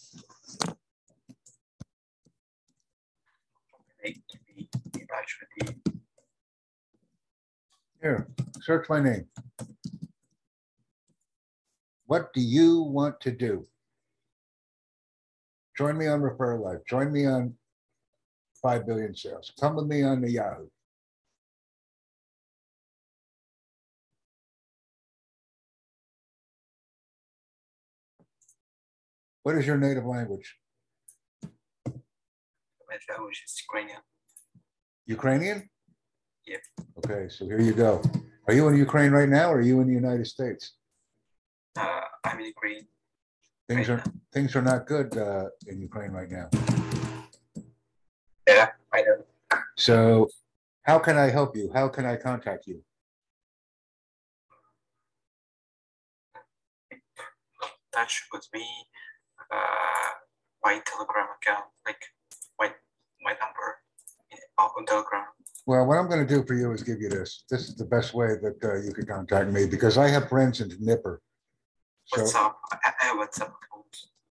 Here, 8.02 8.28
search 8.60 8.90
my 8.90 9.00
name. 9.00 9.26
What 12.06 12.32
do 12.32 12.40
you 12.40 12.82
want 12.82 13.20
to 13.22 13.32
do? 13.32 13.66
Join 15.76 15.98
me 15.98 16.06
on 16.06 16.22
Refer 16.22 16.58
Life. 16.58 16.78
Join 16.88 17.12
me 17.12 17.26
on 17.26 17.54
5 18.62 18.86
billion 18.86 19.14
sales. 19.14 19.52
Come 19.60 19.76
with 19.76 19.86
me 19.86 20.02
on 20.02 20.22
the 20.22 20.30
Yahoo. 20.30 20.68
What 29.42 29.56
is 29.56 29.66
your 29.66 29.76
native 29.76 30.04
language? 30.04 30.56
My 31.84 32.98
language 33.10 33.42
is 33.44 33.62
Ukrainian. 33.62 34.00
Ukrainian? 35.06 35.68
Yep. 36.46 36.60
Okay, 36.98 37.28
so 37.28 37.44
here 37.44 37.60
you 37.60 37.72
go. 37.72 38.02
Are 38.48 38.54
you 38.54 38.66
in 38.68 38.76
Ukraine 38.76 39.12
right 39.12 39.28
now 39.28 39.52
or 39.52 39.58
are 39.58 39.60
you 39.60 39.80
in 39.80 39.86
the 39.88 39.92
United 39.92 40.26
States? 40.26 40.74
Uh, 41.76 42.00
I'm 42.24 42.38
in 42.40 42.46
Ukraine. 42.46 42.86
Things 43.68 43.88
right 43.88 43.98
are, 43.98 44.04
things 44.32 44.56
are 44.56 44.62
not 44.62 44.86
good 44.86 45.16
uh, 45.16 45.48
in 45.66 45.80
Ukraine 45.80 46.12
right 46.12 46.30
now. 46.30 46.48
Yeah, 48.48 48.68
I 48.92 49.02
know. 49.02 49.24
So 49.76 50.28
how 50.84 50.98
can 50.98 51.16
I 51.18 51.28
help 51.30 51.56
you? 51.56 51.70
How 51.74 51.88
can 51.88 52.06
I 52.06 52.16
contact 52.16 52.66
you? 52.66 52.82
Touch 57.92 58.24
with 58.32 58.46
me. 58.54 58.64
Uh, 59.50 60.10
my 60.64 60.80
Telegram 60.86 61.26
account, 61.40 61.66
like 61.84 62.00
my 62.60 62.70
my 63.22 63.32
number 63.32 63.68
in, 64.30 64.38
on 64.58 64.86
Telegram. 64.86 65.24
Well, 65.66 65.84
what 65.86 65.98
I'm 65.98 66.08
going 66.08 66.24
to 66.24 66.34
do 66.34 66.46
for 66.46 66.54
you 66.54 66.70
is 66.72 66.84
give 66.84 67.00
you 67.00 67.08
this. 67.08 67.44
This 67.50 67.68
is 67.68 67.74
the 67.74 67.84
best 67.84 68.14
way 68.14 68.28
that 68.40 68.58
uh, 68.62 68.76
you 68.76 68.92
can 68.92 69.06
contact 69.06 69.50
me 69.50 69.66
because 69.66 69.98
I 69.98 70.08
have 70.08 70.28
friends 70.28 70.60
in 70.60 70.68
Dnipro. 72.12 72.26
So 72.28 72.38
WhatsApp. 72.38 72.54
I, 72.72 72.92
I 73.00 73.04
have 73.06 73.16
WhatsApp 73.16 73.52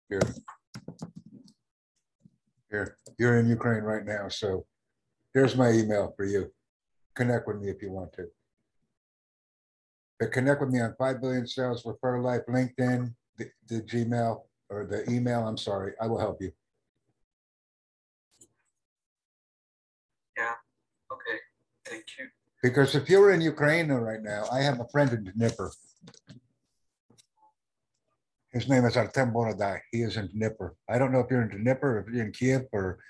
here, 0.08 0.20
here, 2.70 2.96
you're 3.18 3.38
in 3.38 3.48
Ukraine 3.48 3.82
right 3.82 4.04
now. 4.04 4.28
So 4.28 4.66
here's 5.32 5.56
my 5.56 5.70
email 5.70 6.12
for 6.16 6.24
you. 6.24 6.52
Connect 7.14 7.46
with 7.46 7.60
me 7.60 7.68
if 7.68 7.80
you 7.82 7.90
want 7.90 8.12
to. 8.14 8.26
But 10.18 10.32
connect 10.32 10.60
with 10.60 10.70
me 10.70 10.80
on 10.80 10.94
5 10.98 11.20
billion 11.20 11.46
sales, 11.46 11.84
refer 11.84 12.20
life, 12.20 12.42
LinkedIn, 12.48 13.14
the, 13.38 13.50
the 13.68 13.80
Gmail 13.82 14.42
or 14.68 14.86
the 14.86 15.08
email. 15.10 15.46
I'm 15.46 15.56
sorry. 15.56 15.92
I 16.00 16.06
will 16.06 16.18
help 16.18 16.40
you. 16.40 16.52
Yeah. 20.36 20.52
Okay, 21.12 21.38
thank 21.86 22.04
you. 22.18 22.26
Because 22.62 22.94
if 22.94 23.08
you're 23.08 23.32
in 23.32 23.40
Ukraine 23.40 23.88
right 23.88 24.22
now, 24.22 24.46
I 24.52 24.60
have 24.60 24.80
a 24.80 24.88
friend 24.88 25.12
in 25.12 25.24
Dnipro. 25.24 25.70
His 28.54 28.68
name 28.68 28.84
is 28.84 28.96
Artem 28.96 29.32
Borodai. 29.32 29.80
He 29.90 30.02
is 30.02 30.16
in 30.16 30.28
Dnipro. 30.28 30.70
I 30.88 30.96
don't 30.96 31.10
know 31.10 31.18
if 31.18 31.26
you're 31.28 31.42
in 31.42 31.48
Dnipro, 31.50 32.00
if 32.00 32.14
you're 32.14 32.24
in 32.24 32.30
Kiev, 32.30 32.62
or 32.72 33.00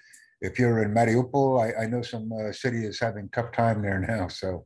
if 0.41 0.59
you're 0.59 0.83
in 0.83 0.95
Mariupol. 0.95 1.61
I, 1.63 1.83
I 1.83 1.87
know 1.87 2.01
some 2.01 2.33
uh, 2.33 2.51
city 2.51 2.87
is 2.87 2.99
having 2.99 3.29
tough 3.29 3.53
time 3.53 3.83
there 3.83 4.01
now, 4.01 4.29
so. 4.29 4.65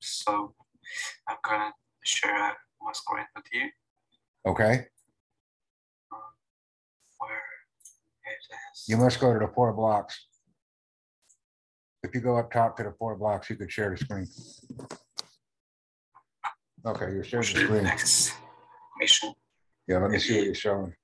So 0.00 0.54
I'm 1.26 1.36
gonna 1.42 1.72
share 2.04 2.52
my 2.82 2.92
screen 2.92 3.24
with 3.34 3.46
you. 3.54 3.70
Okay, 4.44 4.86
Where 7.18 7.42
it 8.26 8.38
is. 8.52 8.84
you 8.86 8.98
must 8.98 9.18
go 9.18 9.32
to 9.32 9.38
the 9.38 9.50
four 9.54 9.72
blocks. 9.72 10.26
If 12.02 12.14
you 12.14 12.20
go 12.20 12.36
up 12.36 12.52
top 12.52 12.76
to 12.76 12.82
the 12.82 12.94
four 12.98 13.16
blocks, 13.16 13.48
you 13.48 13.56
could 13.56 13.72
share 13.72 13.90
the 13.90 13.96
screen. 13.96 14.26
Okay, 16.88 17.12
you're 17.12 17.24
sharing 17.24 17.44
the 17.52 17.60
screen. 17.60 17.84
Next 17.84 18.32
mission. 18.98 19.34
Yeah, 19.86 19.98
let 19.98 20.10
me 20.10 20.18
see 20.18 20.36
what 20.36 20.44
you're 20.46 20.54
showing. 20.54 20.94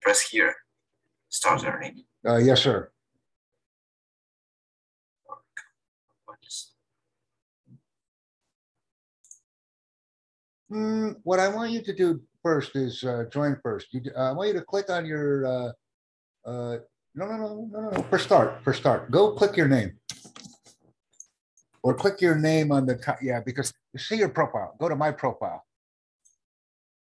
Press 0.00 0.20
here. 0.20 0.54
Start 1.28 1.64
earning. 1.64 2.04
Uh, 2.24 2.36
yes, 2.36 2.62
sir. 2.62 2.90
Hmm, 10.70 11.10
what 11.24 11.40
I 11.40 11.48
want 11.48 11.72
you 11.72 11.82
to 11.82 11.92
do 11.92 12.20
first 12.42 12.76
is 12.76 13.02
uh, 13.02 13.24
join 13.32 13.58
first. 13.62 13.88
You, 13.92 14.00
uh, 14.16 14.30
I 14.30 14.32
want 14.32 14.48
you 14.48 14.54
to 14.54 14.62
click 14.62 14.90
on 14.90 15.06
your, 15.06 15.46
uh, 15.46 15.72
uh, 16.46 16.76
no, 17.14 17.26
no, 17.26 17.36
no, 17.36 17.68
no, 17.70 17.80
no, 17.80 17.90
no, 17.90 18.02
for 18.04 18.18
start, 18.18 18.62
for 18.62 18.72
start, 18.72 19.10
go 19.10 19.32
click 19.32 19.56
your 19.56 19.68
name. 19.68 19.98
Or 21.84 21.92
click 21.92 22.22
your 22.22 22.34
name 22.34 22.72
on 22.72 22.86
the 22.86 22.96
top, 22.96 23.18
yeah, 23.20 23.40
because 23.44 23.70
you 23.92 24.00
see 24.00 24.16
your 24.16 24.30
profile, 24.30 24.74
go 24.80 24.88
to 24.88 24.96
my 24.96 25.12
profile. 25.12 25.62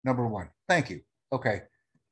Number 0.03 0.27
one, 0.27 0.49
thank 0.69 0.91
you. 0.91 1.01
Okay, 1.33 1.63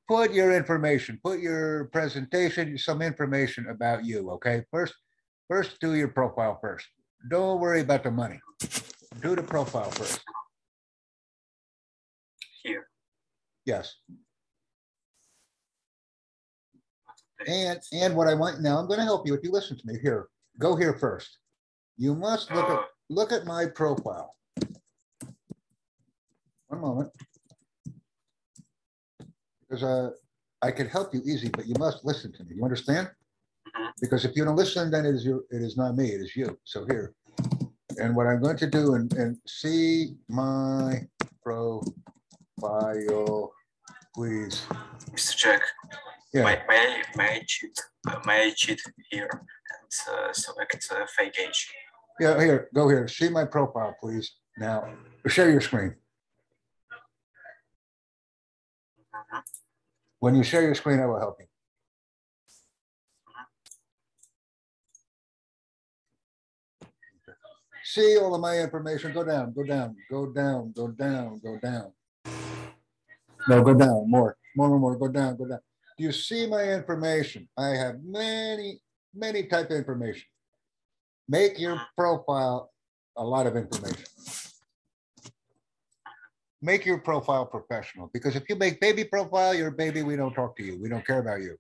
put 0.08 0.34
your 0.34 0.52
information, 0.52 1.20
put 1.24 1.40
your 1.40 1.86
presentation, 1.94 2.76
some 2.80 3.04
information 3.04 3.70
about 3.70 4.04
you, 4.04 4.32
okay? 4.32 4.64
First, 4.72 4.96
first 5.48 5.80
do 5.80 5.94
your 5.94 6.08
profile 6.08 6.58
first. 6.60 6.88
Don't 7.30 7.62
worry 7.62 7.82
about 7.82 8.04
the 8.04 8.10
money. 8.10 8.42
Do 9.22 9.36
the 9.36 9.44
profile 9.44 9.92
first. 9.92 10.22
Here. 12.64 12.88
Yes. 13.68 13.94
And, 17.46 17.80
and 17.94 18.16
what 18.16 18.28
I 18.28 18.34
want, 18.34 18.62
now 18.62 18.80
I'm 18.80 18.88
gonna 18.88 19.04
help 19.04 19.28
you 19.28 19.36
if 19.36 19.44
you 19.44 19.52
listen 19.52 19.78
to 19.78 19.86
me 19.86 20.00
here. 20.02 20.30
Go 20.58 20.76
here 20.76 20.96
first. 20.96 21.38
You 21.98 22.16
must 22.16 22.52
look 22.52 22.66
at, 22.70 22.78
Uh, 22.80 22.84
look 23.10 23.32
at 23.32 23.46
my 23.46 23.66
profile. 23.68 24.36
One 26.68 26.82
moment. 26.82 27.12
Because 29.70 29.84
uh, 29.84 30.10
I 30.62 30.72
can 30.72 30.88
help 30.88 31.14
you 31.14 31.22
easy, 31.26 31.50
but 31.50 31.66
you 31.68 31.76
must 31.80 32.04
listen 32.06 32.32
to 32.34 32.44
me. 32.44 32.56
You 32.56 32.64
understand? 32.64 33.10
Because 34.02 34.26
if 34.26 34.36
you 34.36 34.44
don't 34.46 34.56
listen, 34.56 34.92
then 34.92 35.06
it 35.06 35.16
is 35.16 35.24
you, 35.26 35.46
it 35.52 35.62
is 35.62 35.78
not 35.78 35.96
me, 35.96 36.10
it 36.12 36.22
is 36.22 36.36
you. 36.36 36.58
So 36.66 36.86
here. 36.86 37.14
And 37.98 38.16
what 38.16 38.28
I'm 38.28 38.42
going 38.42 38.58
to 38.58 38.68
do 38.70 38.96
and, 38.96 39.12
and 39.14 39.38
see 39.48 40.16
my 40.28 41.08
profile, 41.42 41.94
please. 44.14 44.66
Mr. 45.12 45.38
Jack, 45.38 45.62
Yeah, 46.34 46.44
may, 46.44 46.62
may, 46.68 46.78
I- 46.78 47.18
may 47.18 47.30
I 47.40 47.44
cheat, 47.48 47.80
uh, 48.10 48.20
may 48.26 48.48
I 48.48 48.52
cheat 48.54 48.82
here 49.12 49.30
and 49.32 49.92
uh, 50.14 50.34
select 50.34 50.86
uh, 50.92 51.06
fake 51.16 51.38
age? 51.40 51.70
Yeah, 52.20 52.40
here, 52.40 52.70
go 52.74 52.88
here. 52.88 53.08
See 53.08 53.30
my 53.30 53.46
profile, 53.46 53.96
please. 54.02 54.36
Now, 54.58 54.88
share 55.28 55.52
your 55.52 55.62
screen. 55.62 55.96
When 60.20 60.36
you 60.36 60.44
share 60.44 60.62
your 60.62 60.76
screen, 60.76 61.00
I 61.00 61.06
will 61.06 61.20
help 61.20 61.38
you. 61.40 61.46
See 67.84 68.18
all 68.18 68.34
of 68.34 68.42
my 68.42 68.58
information, 68.60 69.14
go 69.14 69.24
down, 69.24 69.54
go 69.54 69.64
down, 69.64 69.96
go 70.10 70.26
down, 70.26 70.74
go 70.76 70.88
down, 70.88 71.40
go 71.44 71.60
down. 71.62 71.92
No, 73.48 73.62
go 73.62 73.74
down, 73.76 74.10
more, 74.10 74.36
more, 74.56 74.70
more, 74.70 74.80
more, 74.80 74.98
go 74.98 75.08
down, 75.08 75.38
go 75.38 75.48
down. 75.48 75.60
Do 75.98 76.04
you 76.04 76.12
see 76.12 76.48
my 76.48 76.64
information? 76.74 77.48
I 77.56 77.70
have 77.70 78.04
many, 78.04 78.82
many 79.14 79.44
type 79.44 79.70
of 79.70 79.78
information. 79.78 80.26
Make 81.28 81.60
your 81.60 81.76
uh, 81.76 81.82
profile 81.98 82.72
a 83.18 83.24
lot 83.24 83.48
of 83.48 83.56
information. 83.56 84.06
Make 86.62 86.86
your 86.86 87.00
profile 87.00 87.46
professional, 87.46 88.10
because 88.14 88.36
if 88.36 88.50
you 88.50 88.56
make 88.56 88.80
baby 88.80 89.04
profile, 89.04 89.54
you're 89.54 89.68
a 89.68 89.72
baby, 89.72 90.02
we 90.04 90.16
don't 90.16 90.34
talk 90.34 90.56
to 90.58 90.64
you, 90.64 90.82
we 90.82 90.90
don't 90.90 91.06
care 91.06 91.20
about 91.20 91.42
you. 91.42 91.58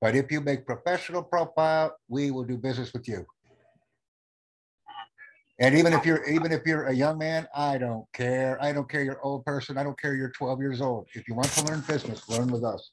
But 0.00 0.14
if 0.14 0.30
you 0.30 0.40
make 0.40 0.64
professional 0.64 1.22
profile, 1.22 1.96
we 2.08 2.30
will 2.30 2.44
do 2.44 2.56
business 2.56 2.92
with 2.92 3.08
you. 3.08 3.26
And 5.60 5.74
even 5.74 5.92
if 5.92 6.06
you're, 6.06 6.24
even 6.24 6.52
if 6.52 6.64
you're 6.64 6.86
a 6.86 6.94
young 6.94 7.18
man, 7.18 7.48
I 7.54 7.78
don't 7.78 8.06
care. 8.12 8.62
I 8.62 8.72
don't 8.72 8.88
care 8.88 9.02
you're 9.02 9.20
old 9.22 9.44
person. 9.44 9.76
I 9.76 9.82
don't 9.82 10.00
care 10.00 10.14
you're 10.14 10.30
twelve 10.30 10.60
years 10.60 10.80
old. 10.80 11.08
If 11.14 11.26
you 11.26 11.34
want 11.34 11.48
to 11.48 11.64
learn 11.64 11.80
business, 11.80 12.28
learn 12.28 12.48
with 12.48 12.64
us. 12.64 12.90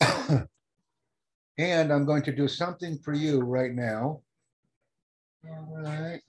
Uh, 0.02 0.46
And 1.60 1.92
I'm 1.92 2.06
going 2.06 2.22
to 2.22 2.32
do 2.32 2.48
something 2.48 2.96
for 3.04 3.12
you 3.12 3.40
right 3.40 3.74
now. 3.74 4.22
All 5.46 5.82
right. 5.82 6.20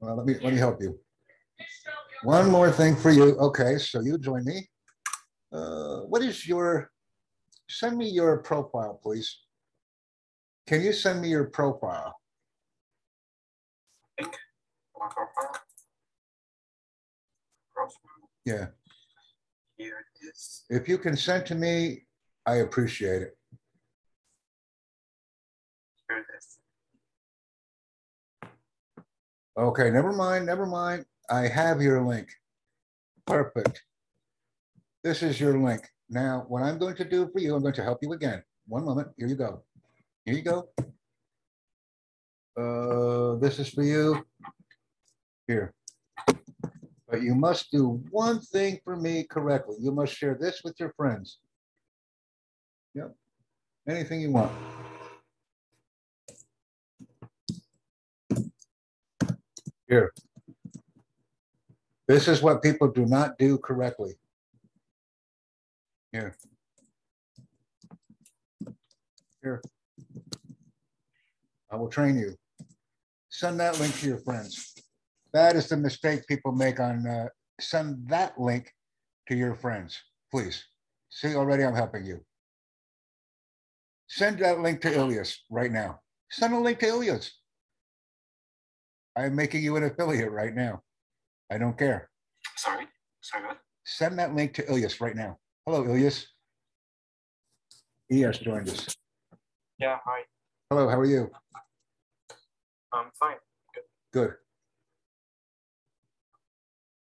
Well, 0.00 0.16
let 0.16 0.24
me, 0.24 0.34
let 0.42 0.54
me 0.54 0.58
help 0.58 0.80
you. 0.80 0.98
One 2.22 2.50
more 2.50 2.72
thing 2.72 2.96
for 2.96 3.10
you. 3.10 3.36
Okay, 3.36 3.76
so 3.76 4.00
you 4.00 4.16
join 4.16 4.46
me. 4.46 4.66
Uh, 5.52 5.98
what 6.08 6.22
is 6.22 6.48
your, 6.48 6.90
send 7.68 7.98
me 7.98 8.08
your 8.08 8.38
profile, 8.38 8.98
please. 9.02 9.40
Can 10.66 10.80
you 10.80 10.94
send 10.94 11.20
me 11.20 11.28
your 11.28 11.44
profile? 11.44 12.14
My 14.18 14.26
profile. 14.98 15.60
Profile, 17.74 18.30
Yeah, 18.46 18.66
here 19.76 19.98
it 19.98 20.26
is. 20.28 20.64
if 20.70 20.88
you 20.88 20.96
can 20.96 21.14
send 21.14 21.44
to 21.46 21.54
me, 21.54 22.06
I 22.46 22.56
appreciate 22.56 23.20
it. 23.20 23.36
Here 26.08 26.18
it 26.18 26.26
is. 26.36 26.58
Okay, 29.58 29.90
never 29.90 30.12
mind, 30.12 30.46
never 30.46 30.66
mind. 30.66 31.04
I 31.30 31.48
have 31.48 31.80
your 31.80 32.04
link. 32.06 32.28
Perfect. 33.26 33.82
This 35.02 35.22
is 35.22 35.40
your 35.40 35.58
link. 35.58 35.88
Now, 36.08 36.44
what 36.48 36.62
I'm 36.62 36.78
going 36.78 36.94
to 36.96 37.04
do 37.04 37.28
for 37.32 37.40
you, 37.40 37.54
I'm 37.54 37.62
going 37.62 37.74
to 37.74 37.82
help 37.82 37.98
you 38.02 38.12
again. 38.12 38.42
One 38.68 38.84
moment, 38.84 39.08
here 39.16 39.26
you 39.26 39.34
go. 39.34 39.62
Here 40.24 40.34
you 40.34 40.42
go. 40.42 40.68
Uh, 42.56 43.38
this 43.38 43.58
is 43.58 43.70
for 43.70 43.82
you. 43.82 44.24
Here. 45.48 45.74
But 47.08 47.22
you 47.22 47.34
must 47.34 47.70
do 47.70 48.02
one 48.10 48.40
thing 48.40 48.80
for 48.84 48.96
me 48.96 49.24
correctly. 49.24 49.76
You 49.80 49.92
must 49.92 50.14
share 50.14 50.36
this 50.40 50.62
with 50.64 50.74
your 50.78 50.92
friends. 50.96 51.38
Yep. 52.94 53.14
Anything 53.88 54.20
you 54.20 54.32
want. 54.32 54.52
Here. 59.88 60.12
This 62.08 62.28
is 62.28 62.42
what 62.42 62.62
people 62.62 62.88
do 62.88 63.06
not 63.06 63.38
do 63.38 63.58
correctly. 63.58 64.14
Here. 66.12 66.36
Here. 69.42 69.62
I 71.70 71.76
will 71.76 71.88
train 71.88 72.16
you. 72.16 72.36
Send 73.28 73.60
that 73.60 73.78
link 73.80 73.94
to 74.00 74.06
your 74.06 74.18
friends. 74.18 74.74
That 75.32 75.56
is 75.56 75.68
the 75.68 75.76
mistake 75.76 76.26
people 76.26 76.52
make 76.52 76.80
on, 76.80 77.06
uh, 77.06 77.28
send 77.60 78.08
that 78.08 78.40
link 78.40 78.72
to 79.28 79.34
your 79.36 79.54
friends, 79.54 80.00
please. 80.30 80.64
See, 81.10 81.34
already 81.34 81.64
I'm 81.64 81.74
helping 81.74 82.06
you. 82.06 82.20
Send 84.08 84.38
that 84.38 84.60
link 84.60 84.80
to 84.82 84.94
Ilias 84.94 85.42
right 85.50 85.72
now. 85.72 86.00
Send 86.30 86.54
a 86.54 86.58
link 86.58 86.78
to 86.78 86.86
Ilias. 86.86 87.32
I'm 89.16 89.34
making 89.34 89.62
you 89.62 89.76
an 89.76 89.84
affiliate 89.84 90.30
right 90.30 90.54
now. 90.54 90.82
I 91.50 91.56
don't 91.56 91.76
care. 91.78 92.10
Sorry, 92.56 92.86
sorry, 93.22 93.46
what? 93.46 93.58
Send 93.86 94.18
that 94.18 94.34
link 94.34 94.52
to 94.54 94.70
Ilias 94.70 95.00
right 95.00 95.16
now. 95.16 95.38
Hello, 95.64 95.84
Ilias. 95.84 96.26
ES 98.12 98.38
joined 98.38 98.68
us. 98.68 98.94
Yeah, 99.78 99.98
hi. 100.04 100.20
Hello, 100.70 100.88
how 100.88 100.98
are 100.98 101.06
you? 101.06 101.30
I'm 102.92 103.06
fine. 103.18 103.36
Good. 103.74 103.82
Good. 104.12 104.34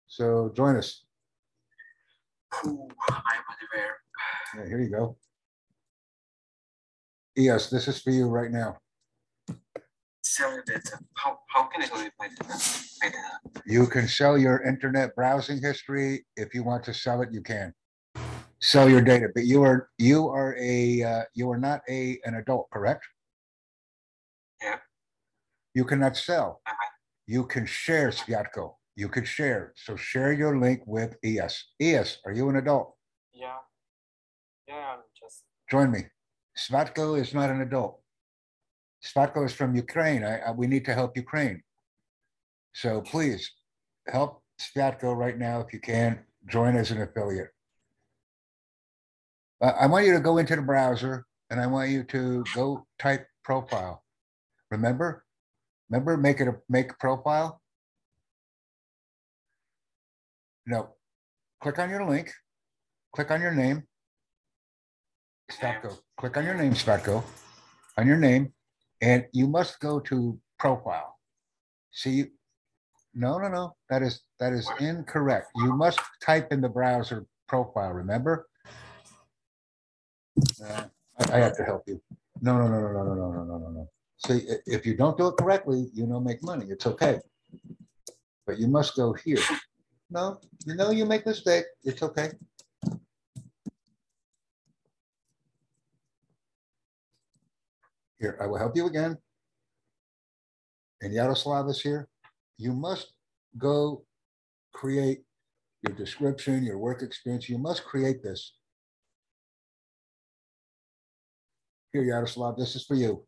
So 0.08 0.52
join 0.56 0.76
us. 0.78 1.06
Who 2.64 2.88
I 3.10 3.36
was 3.48 3.58
aware. 3.74 3.96
Yeah, 4.58 4.70
here 4.70 4.82
you 4.82 4.90
go. 4.90 5.18
ES, 7.38 7.70
this 7.70 7.88
is 7.88 8.02
for 8.02 8.10
you 8.10 8.28
right 8.28 8.52
now. 8.52 8.78
Selling 10.24 10.62
data. 10.66 11.00
How, 11.16 11.40
how 11.48 11.64
can 11.64 11.84
I 11.84 11.88
go 11.88 12.04
with 12.04 12.14
my 12.20 12.28
data? 12.28 12.60
My 13.02 13.10
data? 13.10 13.62
You 13.66 13.88
can 13.88 14.08
sell 14.08 14.38
your 14.38 14.62
internet 14.64 15.16
browsing 15.16 15.62
history. 15.62 16.26
If 16.36 16.54
you 16.54 16.64
want 16.64 16.84
to 16.86 16.94
sell 16.94 17.22
it, 17.22 17.30
you 17.32 17.42
can. 17.42 17.74
Sell 18.60 18.88
your 18.88 19.02
data, 19.02 19.30
but 19.34 19.46
you 19.46 19.64
are, 19.64 19.90
you 19.98 20.28
are 20.28 20.56
a, 20.60 21.02
uh, 21.02 21.22
you 21.34 21.50
are 21.50 21.58
not 21.58 21.82
a, 21.90 22.20
an 22.26 22.36
adult, 22.36 22.70
correct? 22.72 23.04
Yeah. 24.62 24.78
You 25.74 25.84
cannot 25.86 26.16
sell. 26.16 26.62
Uh-huh. 26.68 26.88
You 27.26 27.46
can 27.46 27.66
share 27.66 28.10
Sviatko. 28.10 28.76
You 28.96 29.10
could 29.10 29.28
share. 29.28 29.74
So 29.76 29.96
share 29.96 30.34
your 30.34 30.60
link 30.60 30.82
with 30.86 31.16
ES. 31.24 31.64
ES, 31.82 32.20
are 32.26 32.34
you 32.34 32.50
an 32.50 32.58
adult? 32.58 32.94
Yeah. 33.34 33.56
Yeah, 34.68 34.94
I'm 34.94 35.00
just 35.20 35.44
Join 35.70 35.90
me. 35.90 36.02
Svatko 36.58 37.20
is 37.20 37.34
not 37.34 37.50
an 37.50 37.62
adult. 37.62 38.02
Svatko 39.04 39.46
is 39.46 39.54
from 39.54 39.76
Ukraine. 39.76 40.24
I, 40.24 40.40
I- 40.40 40.52
we 40.52 40.68
need 40.68 40.86
to 40.86 40.94
help 40.94 41.16
Ukraine. 41.18 41.62
So 42.74 43.02
please 43.02 43.52
help 44.08 44.44
Svatko 44.60 45.16
right 45.16 45.38
now 45.38 45.60
if 45.62 45.74
you 45.74 45.80
can. 45.80 46.20
Join 46.48 46.76
as 46.76 46.92
an 46.92 47.02
affiliate. 47.02 47.50
Uh, 49.62 49.74
I 49.80 49.86
want 49.88 50.06
you 50.06 50.14
to 50.14 50.20
go 50.20 50.38
into 50.38 50.56
the 50.56 50.62
browser 50.62 51.26
and 51.50 51.60
I 51.60 51.68
want 51.68 51.90
you 51.92 52.04
to 52.06 52.44
go 52.56 52.86
type 52.98 53.28
profile. 53.44 54.04
Remember? 54.72 55.24
Remember, 55.90 56.18
make 56.18 56.40
it 56.40 56.48
a 56.48 56.56
make 56.70 56.98
profile? 56.98 57.62
No. 60.66 60.96
Click 61.62 61.78
on 61.78 61.90
your 61.90 62.06
link. 62.08 62.32
Click 63.14 63.30
on 63.30 63.42
your 63.42 63.54
name. 63.54 63.84
Svatko, 65.52 65.98
click 66.18 66.38
on 66.38 66.46
your 66.46 66.54
name, 66.54 66.74
Svatko, 66.74 67.24
on 67.98 68.08
your 68.08 68.16
name, 68.16 68.54
and 69.02 69.26
you 69.34 69.48
must 69.48 69.80
go 69.80 70.00
to 70.00 70.40
profile. 70.58 71.18
See, 71.92 72.28
No, 73.14 73.38
no, 73.38 73.50
no, 73.50 73.76
that 73.90 74.02
is, 74.02 74.22
that 74.40 74.54
is 74.54 74.70
incorrect. 74.80 75.48
You 75.56 75.76
must 75.76 76.00
type 76.24 76.54
in 76.54 76.62
the 76.62 76.70
browser 76.70 77.26
profile, 77.48 77.92
remember? 77.92 78.48
Uh, 80.64 80.86
I, 81.20 81.36
I 81.36 81.38
have 81.40 81.58
to 81.58 81.64
help 81.66 81.84
you. 81.88 82.02
No, 82.42 82.58
no, 82.58 82.68
no, 82.70 82.80
no, 82.80 82.92
no, 82.92 83.04
no, 83.04 83.14
no, 83.16 83.32
no, 83.32 83.44
no, 83.44 83.58
no, 83.58 83.70
no. 83.70 83.90
See, 84.26 84.48
if 84.66 84.86
you 84.86 84.96
don't 84.96 85.18
do 85.18 85.28
it 85.28 85.36
correctly, 85.38 85.90
you 85.94 86.06
don't 86.06 86.24
make 86.24 86.42
money. 86.42 86.68
It's 86.70 86.88
okay. 86.88 87.20
But 88.46 88.60
you 88.60 88.68
must 88.68 88.96
go 88.96 89.14
here. 89.14 89.44
No, 90.10 90.40
you 90.66 90.76
know 90.76 90.92
you 90.92 91.06
make 91.06 91.26
mistake. 91.26 91.66
It's 91.84 92.04
okay. 92.04 92.32
Here, 98.22 98.38
I 98.40 98.46
will 98.46 98.60
help 98.60 98.76
you 98.76 98.86
again. 98.86 99.18
And 101.02 101.12
Yaroslav 101.12 101.68
is 101.70 101.82
here. 101.82 102.08
You 102.60 102.72
must 102.72 103.14
go 103.58 104.06
create 104.74 105.24
your 105.82 105.96
description, 105.96 106.64
your 106.64 106.78
work 106.78 107.02
experience. 107.02 107.50
You 107.50 107.58
must 107.58 107.84
create 107.84 108.22
this. 108.22 108.54
Here, 111.92 112.04
Yaroslav, 112.04 112.58
this 112.58 112.76
is 112.76 112.86
for 112.86 112.94
you. 112.94 113.26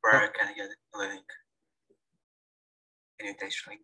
Where 0.00 0.28
can 0.36 0.48
I 0.48 0.54
get 0.54 0.68
the 0.92 0.98
link? 0.98 1.24
Invitation 3.20 3.72
link. 3.72 3.80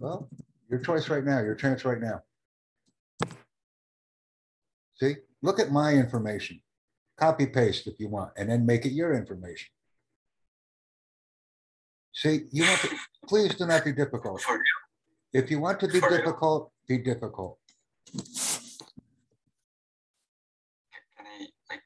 Well, 0.00 0.30
your 0.70 0.80
choice 0.80 1.10
right 1.10 1.24
now, 1.24 1.40
your 1.40 1.54
chance 1.54 1.84
right 1.84 2.00
now. 2.00 2.22
See, 5.00 5.16
look 5.40 5.58
at 5.58 5.72
my 5.72 5.94
information. 5.94 6.60
Copy 7.16 7.46
paste 7.46 7.86
if 7.86 7.98
you 7.98 8.08
want, 8.08 8.32
and 8.36 8.50
then 8.50 8.66
make 8.66 8.84
it 8.84 8.92
your 8.92 9.14
information. 9.14 9.68
See, 12.12 12.42
you 12.50 12.64
want 12.64 12.80
to, 12.80 12.96
please 13.28 13.54
do 13.54 13.66
not 13.66 13.84
be 13.84 13.92
difficult. 13.92 14.42
If 15.32 15.50
you 15.50 15.58
want 15.60 15.80
to 15.80 15.88
be 15.88 16.00
difficult, 16.00 16.72
be 16.86 16.98
difficult. 16.98 17.58
can 18.12 18.20
I 21.18 21.46
like 21.70 21.82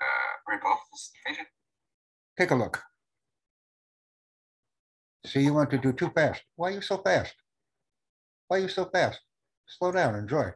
uh 0.00 0.32
rip 0.48 0.64
off 0.64 0.80
this 0.90 1.12
invitation? 1.26 1.46
Take 2.38 2.50
a 2.50 2.56
look. 2.56 2.82
See, 5.26 5.42
you 5.42 5.54
want 5.54 5.70
to 5.70 5.78
do 5.78 5.92
too 5.92 6.10
fast. 6.10 6.42
Why 6.56 6.70
are 6.70 6.74
you 6.74 6.80
so 6.80 6.98
fast? 6.98 7.34
Why 8.48 8.56
are 8.58 8.60
you 8.62 8.68
so 8.68 8.86
fast? 8.86 9.20
Slow 9.66 9.92
down, 9.92 10.16
enjoy. 10.16 10.52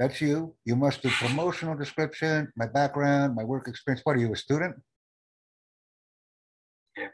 That's 0.00 0.18
you. 0.22 0.54
You 0.64 0.76
must 0.76 1.02
do 1.02 1.10
promotional 1.10 1.76
description, 1.76 2.50
my 2.56 2.66
background, 2.66 3.36
my 3.36 3.44
work 3.44 3.68
experience. 3.68 4.00
What 4.02 4.16
are 4.16 4.18
you, 4.18 4.32
a 4.32 4.36
student? 4.36 4.74
Yeah. 6.96 7.08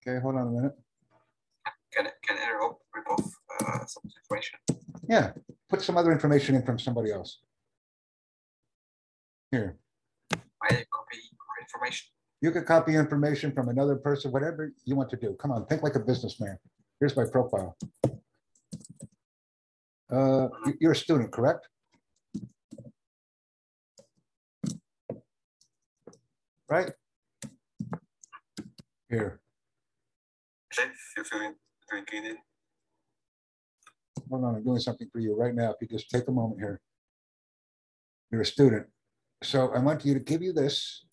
Okay, 0.00 0.18
hold 0.22 0.36
on 0.36 0.48
a 0.48 0.50
minute. 0.50 0.72
Can 1.94 2.06
I 2.06 2.10
can 2.26 2.38
I 2.38 2.48
rip 2.52 2.72
rip 2.94 3.10
off 3.10 3.30
uh 3.60 3.84
some 3.84 4.04
information? 4.06 4.58
Yeah, 5.06 5.32
put 5.68 5.82
some 5.82 5.98
other 5.98 6.12
information 6.12 6.54
in 6.54 6.62
from 6.62 6.78
somebody 6.78 7.12
else. 7.12 7.40
Here, 9.52 9.76
I 10.32 10.68
copy 10.68 11.18
information. 11.60 12.06
you 12.40 12.50
could 12.52 12.64
copy 12.64 12.94
information 12.96 13.52
from 13.52 13.68
another 13.68 13.96
person, 13.96 14.32
whatever 14.32 14.72
you 14.86 14.96
want 14.96 15.10
to 15.10 15.16
do. 15.18 15.36
Come 15.38 15.52
on, 15.52 15.66
think 15.66 15.82
like 15.82 15.94
a 15.94 16.00
businessman. 16.00 16.56
Here's 17.00 17.14
my 17.18 17.26
profile. 17.30 17.76
Uh, 20.14 20.48
you- 20.66 20.78
you're 20.80 20.92
a 20.92 20.96
student, 20.96 21.32
correct? 21.32 21.68
Right? 26.68 26.92
Here, 29.08 29.40
Is 30.70 30.78
it 30.78 30.92
feel 31.14 31.24
feeling 31.24 31.56
doing 31.90 32.38
hold 34.30 34.44
on, 34.44 34.54
I'm 34.56 34.64
doing 34.64 34.80
something 34.80 35.08
for 35.10 35.18
you 35.20 35.34
right 35.36 35.54
now. 35.54 35.72
If 35.72 35.76
you 35.80 35.88
just 35.88 36.10
take 36.10 36.26
a 36.28 36.32
moment 36.32 36.60
here. 36.60 36.80
You're 38.30 38.40
a 38.40 38.46
student. 38.46 38.86
So 39.42 39.72
I 39.74 39.78
want 39.80 40.04
you 40.04 40.14
to 40.14 40.20
give 40.20 40.42
you 40.42 40.52
this. 40.52 41.04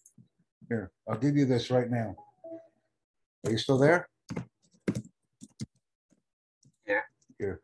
Here, 0.69 0.91
I'll 1.07 1.17
give 1.17 1.35
you 1.35 1.45
this 1.45 1.69
right 1.69 1.89
now. 1.89 2.15
Are 3.45 3.51
you 3.51 3.57
still 3.57 3.77
there? 3.77 4.07
Yeah. 6.85 7.01
Here. 7.37 7.61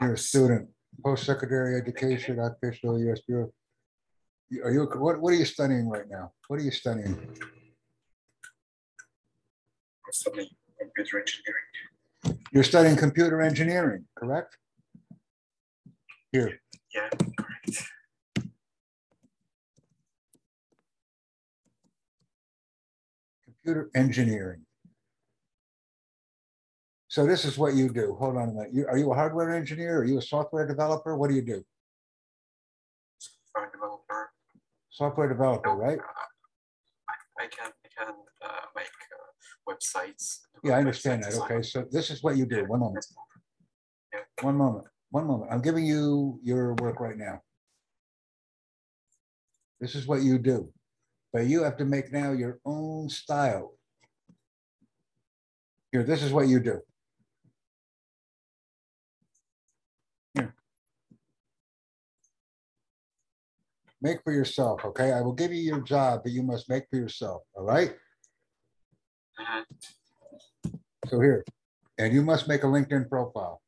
You're 0.00 0.14
a 0.14 0.18
student, 0.18 0.68
post-secondary 1.04 1.76
education, 1.76 2.38
occupational 2.38 2.98
US 3.10 3.20
Bureau. 3.26 3.50
Are 4.64 4.70
you, 4.70 4.84
what, 4.96 5.20
what 5.20 5.32
are 5.32 5.36
you 5.36 5.44
studying 5.44 5.88
right 5.88 6.08
now? 6.08 6.32
What 6.46 6.60
are 6.60 6.62
you 6.62 6.70
studying? 6.70 7.14
I'm 10.06 10.12
studying 10.12 10.48
computer 10.78 11.18
engineering. 11.20 12.42
You're 12.52 12.64
studying 12.64 12.96
computer 12.96 13.40
engineering, 13.42 14.04
correct? 14.16 14.56
Here, 16.32 16.60
Yeah, 16.94 17.08
correct. 17.38 17.84
computer 23.44 23.90
engineering. 23.94 24.64
So 27.18 27.26
this 27.26 27.44
is 27.44 27.58
what 27.58 27.74
you 27.74 27.88
do. 27.88 28.14
Hold 28.20 28.36
on 28.36 28.50
a 28.50 28.52
minute. 28.52 28.72
You, 28.72 28.86
are 28.86 28.96
you 28.96 29.10
a 29.10 29.14
hardware 29.16 29.52
engineer? 29.52 29.98
Are 29.98 30.04
you 30.04 30.18
a 30.18 30.22
software 30.22 30.68
developer? 30.68 31.16
What 31.16 31.30
do 31.30 31.34
you 31.34 31.42
do? 31.42 31.64
Software 33.18 33.72
developer. 33.72 34.30
Software 34.88 35.28
developer, 35.28 35.74
right? 35.74 35.98
Uh, 35.98 37.10
I, 37.40 37.42
I 37.42 37.46
can 37.48 37.72
I 37.84 37.88
can 38.04 38.14
uh, 38.40 38.66
make 38.76 38.86
uh, 38.86 39.68
websites. 39.68 40.38
Yeah, 40.62 40.74
I 40.74 40.78
understand 40.78 41.24
that. 41.24 41.30
design. 41.30 41.50
Okay, 41.50 41.62
so 41.62 41.84
this 41.90 42.08
is 42.10 42.22
what 42.22 42.36
you 42.36 42.46
do. 42.46 42.64
One 42.66 42.78
moment, 42.78 43.04
Yeah. 44.14 44.20
one 44.42 44.54
moment, 44.56 44.86
one 45.10 45.26
moment. 45.26 45.50
I'm 45.50 45.60
giving 45.60 45.84
you 45.84 46.38
your 46.44 46.74
work 46.74 47.00
right 47.00 47.18
now. 47.18 47.42
This 49.80 49.96
is 49.96 50.06
what 50.06 50.22
you 50.22 50.38
do, 50.38 50.72
but 51.32 51.46
you 51.46 51.64
have 51.64 51.78
to 51.78 51.84
make 51.84 52.12
now 52.12 52.30
your 52.30 52.60
own 52.64 53.08
style. 53.08 53.74
Here, 55.90 56.04
this 56.04 56.22
is 56.22 56.32
what 56.32 56.46
you 56.46 56.60
do. 56.60 56.80
Here. 60.34 60.54
Make 64.00 64.22
for 64.22 64.32
yourself, 64.32 64.84
okay? 64.84 65.12
I 65.12 65.20
will 65.20 65.32
give 65.32 65.52
you 65.52 65.60
your 65.60 65.80
job, 65.80 66.20
but 66.22 66.32
you 66.32 66.42
must 66.42 66.68
make 66.68 66.84
for 66.88 66.96
yourself, 66.96 67.42
all 67.54 67.64
right? 67.64 67.94
So 71.08 71.20
here, 71.20 71.44
and 71.98 72.12
you 72.12 72.22
must 72.22 72.48
make 72.48 72.62
a 72.62 72.66
LinkedIn 72.66 73.08
profile. 73.08 73.60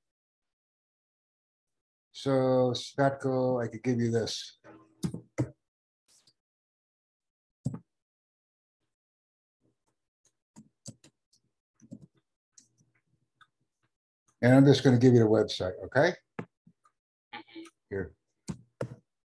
So 2.12 2.72
Svetko, 2.74 3.64
I 3.64 3.68
could 3.68 3.82
give 3.82 3.98
you 3.98 4.10
this. 4.10 4.58
And 14.42 14.54
I'm 14.54 14.64
just 14.64 14.84
gonna 14.84 14.98
give 14.98 15.12
you 15.12 15.20
the 15.20 15.26
website, 15.26 15.72
okay? 15.86 16.14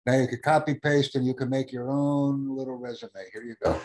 Now 0.06 0.18
you 0.18 0.28
can 0.28 0.40
copy 0.44 0.74
paste 0.76 1.16
and 1.16 1.26
you 1.26 1.34
can 1.34 1.50
make 1.50 1.72
your 1.72 1.90
own 1.90 2.56
little 2.56 2.76
resume. 2.76 3.12
Here 3.32 3.44
you 3.44 3.56
go. 3.64 3.80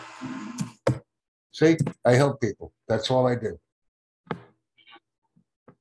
See, 1.53 1.77
I 2.05 2.13
help 2.13 2.41
people. 2.41 2.73
That's 2.87 3.09
all 3.09 3.27
I 3.27 3.35
do. 3.35 3.57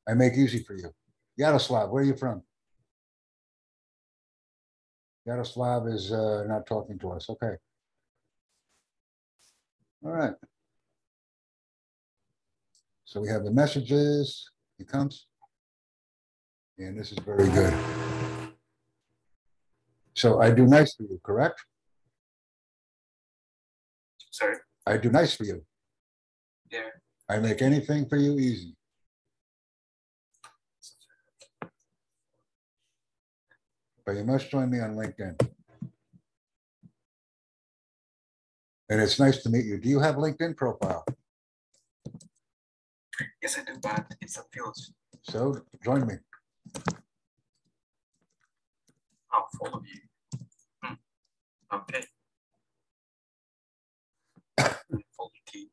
I 0.08 0.14
make 0.14 0.34
easy 0.34 0.62
for 0.62 0.74
you. 0.74 0.90
Yaroslav, 1.36 1.90
where 1.90 2.02
are 2.02 2.06
you 2.06 2.16
from? 2.16 2.42
Yaroslav 5.26 5.86
is 5.88 6.10
uh, 6.10 6.44
not 6.48 6.66
talking 6.66 6.98
to 7.00 7.10
us. 7.10 7.28
Okay. 7.28 7.54
All 10.04 10.12
right. 10.12 10.34
So 13.04 13.20
we 13.20 13.28
have 13.28 13.44
the 13.44 13.50
messages. 13.50 14.50
He 14.78 14.84
comes. 14.84 15.26
And 16.78 16.98
this 16.98 17.12
is 17.12 17.18
very 17.18 17.48
good. 17.48 18.07
So 20.18 20.40
I 20.40 20.50
do 20.50 20.66
nice 20.66 20.96
for 20.96 21.04
you, 21.04 21.20
correct? 21.22 21.64
Sorry. 24.32 24.56
I 24.84 24.96
do 24.96 25.10
nice 25.10 25.32
for 25.36 25.44
you. 25.44 25.64
Yeah. 26.72 26.90
I 27.28 27.38
make 27.38 27.62
anything 27.62 28.08
for 28.08 28.16
you 28.16 28.36
easy. 28.36 28.74
But 34.04 34.16
you 34.16 34.24
must 34.24 34.50
join 34.50 34.68
me 34.68 34.80
on 34.80 34.96
LinkedIn. 34.96 35.40
And 38.88 39.00
it's 39.00 39.20
nice 39.20 39.40
to 39.44 39.50
meet 39.50 39.66
you. 39.66 39.78
Do 39.78 39.88
you 39.88 40.00
have 40.00 40.16
LinkedIn 40.16 40.56
profile? 40.56 41.04
Yes, 43.40 43.56
I 43.56 43.62
do, 43.62 43.78
but 43.80 44.04
it's 44.20 44.36
a 44.36 44.42
field. 44.52 44.76
So 45.22 45.60
join 45.84 46.08
me. 46.08 46.14
I'll 49.30 49.46
follow 49.60 49.80
you. 49.86 50.07
Okay. 51.72 52.04
Team. 55.48 55.68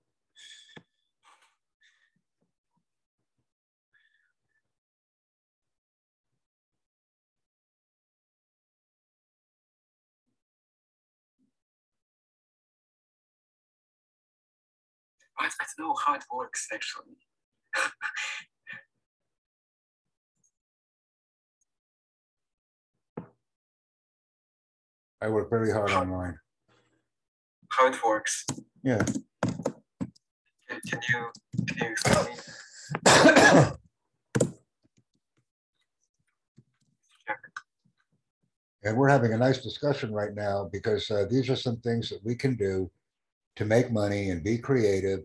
I, 15.37 15.45
I 15.47 15.65
don't 15.77 15.87
know 15.87 15.95
how 16.05 16.15
it 16.15 16.23
works 16.33 16.67
actually. 16.73 17.17
I 25.21 25.29
work 25.29 25.49
very 25.49 25.71
hard 25.71 25.91
online. 25.91 26.37
How 27.69 27.87
it 27.87 27.95
works. 28.05 28.45
Yeah. 28.83 29.03
Can, 29.43 30.79
can 30.87 30.99
you 31.09 31.31
can 31.67 31.87
you 31.87 31.91
explain? 31.91 33.71
And 38.85 38.95
we're 38.95 39.09
having 39.09 39.33
a 39.33 39.37
nice 39.37 39.63
discussion 39.63 40.13
right 40.13 40.35
now 40.35 40.69
because 40.71 41.09
uh, 41.09 41.25
these 41.27 41.49
are 41.49 41.55
some 41.55 41.77
things 41.77 42.07
that 42.09 42.23
we 42.23 42.35
can 42.35 42.55
do 42.55 42.91
to 43.55 43.65
make 43.65 43.91
money 43.91 44.29
and 44.29 44.43
be 44.43 44.59
creative. 44.59 45.21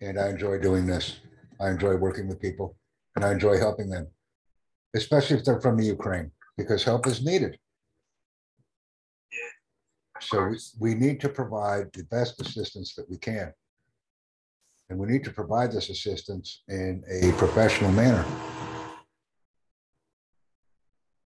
And 0.00 0.18
I 0.18 0.28
enjoy 0.28 0.58
doing 0.58 0.86
this. 0.86 1.20
I 1.60 1.70
enjoy 1.70 1.94
working 1.94 2.26
with 2.26 2.40
people 2.40 2.76
and 3.14 3.24
I 3.24 3.30
enjoy 3.30 3.58
helping 3.58 3.88
them, 3.88 4.08
especially 4.94 5.36
if 5.36 5.44
they're 5.44 5.60
from 5.60 5.76
the 5.76 5.84
Ukraine, 5.84 6.32
because 6.58 6.82
help 6.82 7.06
is 7.06 7.24
needed. 7.24 7.56
So 10.20 10.48
we, 10.48 10.56
we 10.78 10.94
need 10.94 11.20
to 11.20 11.28
provide 11.28 11.92
the 11.92 12.04
best 12.04 12.40
assistance 12.40 12.94
that 12.94 13.08
we 13.08 13.18
can. 13.18 13.52
And 14.88 14.98
we 14.98 15.08
need 15.08 15.24
to 15.24 15.30
provide 15.30 15.72
this 15.72 15.90
assistance 15.90 16.62
in 16.68 17.02
a 17.10 17.32
professional 17.32 17.90
manner. 17.92 18.24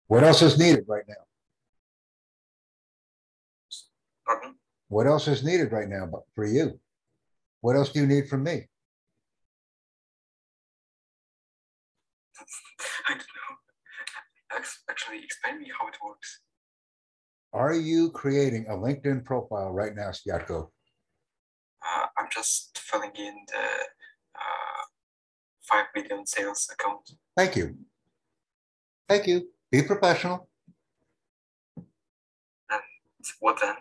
What 0.07 0.23
else 0.25 0.43
is 0.43 0.59
needed 0.59 0.85
right 0.87 1.05
now? 1.07 1.15
Pardon? 4.27 4.55
What 4.89 5.07
else 5.07 5.29
is 5.29 5.45
needed 5.45 5.73
right 5.73 5.89
now 5.89 6.09
for 6.35 6.47
you? 6.47 6.81
What 7.61 7.77
else 7.77 7.91
do 7.93 8.01
you 8.01 8.07
need 8.07 8.29
from 8.29 8.45
me? 8.45 8.69
I 13.09 13.13
don't 13.13 13.19
know. 13.19 14.63
Actually, 14.89 15.19
explain 15.25 15.59
me 15.59 15.71
how 15.79 15.89
it 15.89 15.97
works. 16.05 16.41
Are 17.53 17.75
you 17.75 18.11
creating 18.11 18.67
a 18.69 18.73
LinkedIn 18.73 19.25
profile 19.25 19.71
right 19.71 19.95
now, 19.95 20.11
Sviatko? 20.11 20.69
Uh, 21.83 22.07
I'm 22.19 22.29
just 22.31 22.79
filling 22.79 23.13
in 23.17 23.35
the 23.47 23.65
uh, 24.35 24.83
five 25.63 25.87
million 25.95 26.27
sales 26.27 26.69
account. 26.73 27.11
Thank 27.37 27.57
you. 27.57 27.77
Thank 29.09 29.27
you. 29.27 29.49
Be 29.73 29.83
professional. 29.83 30.49
And 32.71 32.83
What 33.41 33.59
then? 33.61 33.77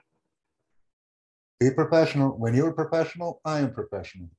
Be 1.59 1.71
professional. 1.71 2.37
When 2.37 2.53
you're 2.53 2.73
professional, 2.73 3.41
I 3.43 3.59
am 3.59 3.73
professional. 3.73 4.29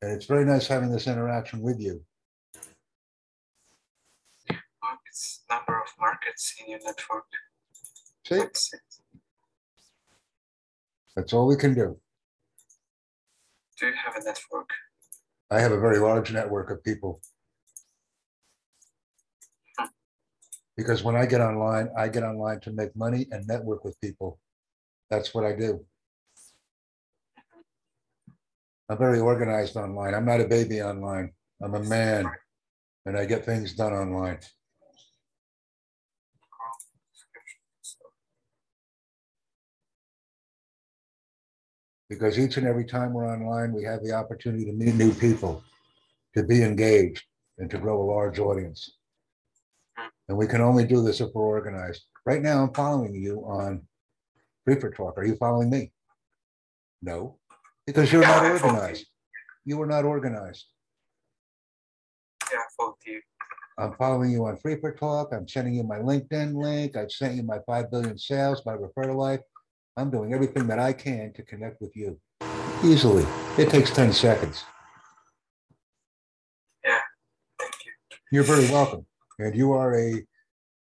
And 0.00 0.12
it's 0.12 0.24
very 0.24 0.46
nice 0.46 0.66
having 0.66 0.90
this 0.90 1.06
interaction 1.06 1.60
with 1.60 1.78
you. 1.78 2.02
Markets, 5.10 5.42
number 5.50 5.80
of 5.80 5.88
markets 5.98 6.54
in 6.60 6.70
your 6.70 6.78
network. 6.84 7.24
See, 8.26 8.36
That's 8.36 8.70
that's 11.16 11.32
all 11.32 11.48
we 11.48 11.56
can 11.56 11.74
do. 11.74 11.98
Do 13.78 13.86
you 13.86 13.92
have 14.04 14.14
a 14.14 14.24
network? 14.24 14.70
I 15.50 15.58
have 15.58 15.72
a 15.72 15.80
very 15.80 15.98
large 15.98 16.32
network 16.32 16.70
of 16.70 16.84
people. 16.84 17.20
Hmm. 19.78 19.86
Because 20.76 21.02
when 21.02 21.16
I 21.16 21.26
get 21.26 21.40
online, 21.40 21.88
I 21.98 22.06
get 22.06 22.22
online 22.22 22.60
to 22.60 22.70
make 22.70 22.94
money 22.94 23.26
and 23.32 23.44
network 23.48 23.84
with 23.84 24.00
people. 24.00 24.38
That's 25.10 25.34
what 25.34 25.44
I 25.44 25.56
do. 25.56 25.84
I'm 28.88 28.98
very 28.98 29.18
organized 29.18 29.76
online. 29.76 30.14
I'm 30.14 30.26
not 30.26 30.40
a 30.40 30.46
baby 30.46 30.80
online. 30.82 31.32
I'm 31.60 31.74
a 31.74 31.82
man 31.82 32.30
and 33.06 33.16
I 33.16 33.24
get 33.24 33.44
things 33.44 33.74
done 33.74 33.92
online. 33.92 34.38
Because 42.10 42.40
each 42.40 42.56
and 42.56 42.66
every 42.66 42.84
time 42.84 43.12
we're 43.12 43.32
online, 43.32 43.72
we 43.72 43.84
have 43.84 44.02
the 44.02 44.12
opportunity 44.12 44.64
to 44.64 44.72
meet 44.72 44.96
new 44.96 45.14
people, 45.14 45.62
to 46.36 46.42
be 46.42 46.62
engaged 46.64 47.22
and 47.58 47.70
to 47.70 47.78
grow 47.78 48.02
a 48.02 48.04
large 48.04 48.40
audience. 48.40 48.96
And 50.28 50.36
we 50.36 50.48
can 50.48 50.60
only 50.60 50.84
do 50.84 51.02
this 51.02 51.20
if 51.20 51.30
we're 51.32 51.44
organized. 51.44 52.02
Right 52.26 52.42
now, 52.42 52.64
I'm 52.64 52.74
following 52.74 53.14
you 53.14 53.38
on 53.46 53.82
Free 54.64 54.78
for 54.78 54.90
Talk. 54.90 55.16
Are 55.18 55.24
you 55.24 55.36
following 55.36 55.70
me? 55.70 55.92
No, 57.00 57.38
because 57.86 58.12
you're 58.12 58.22
not 58.22 58.42
Yeah, 58.42 58.48
you. 58.48 58.64
organized. 58.64 59.06
You 59.64 59.80
are 59.80 59.86
not 59.86 60.04
organized. 60.04 60.66
Yeah, 62.52 62.58
I 62.58 62.62
follow 62.76 62.96
you. 63.06 63.20
I'm 63.78 63.94
following 63.94 64.32
you 64.32 64.44
on 64.46 64.56
Free 64.56 64.76
for 64.80 64.92
Talk. 64.92 65.32
I'm 65.32 65.46
sending 65.48 65.74
you 65.74 65.84
my 65.84 65.98
LinkedIn 65.98 66.54
link. 66.54 66.96
I've 66.96 67.12
sent 67.12 67.36
you 67.36 67.44
my 67.44 67.58
five 67.66 67.90
billion 67.90 68.18
sales 68.18 68.62
by 68.62 68.72
Refer 68.72 69.04
to 69.04 69.14
Life. 69.14 69.40
I'm 69.96 70.10
doing 70.10 70.32
everything 70.32 70.66
that 70.68 70.78
I 70.78 70.92
can 70.92 71.32
to 71.34 71.42
connect 71.42 71.80
with 71.80 71.96
you 71.96 72.18
easily. 72.84 73.26
It 73.58 73.70
takes 73.70 73.90
10 73.90 74.12
seconds. 74.12 74.64
Yeah, 76.84 77.00
thank 77.58 77.74
you. 77.84 77.92
You're 78.32 78.44
very 78.44 78.70
welcome. 78.70 79.06
And 79.38 79.54
you 79.54 79.72
are 79.72 79.98
a 79.98 80.22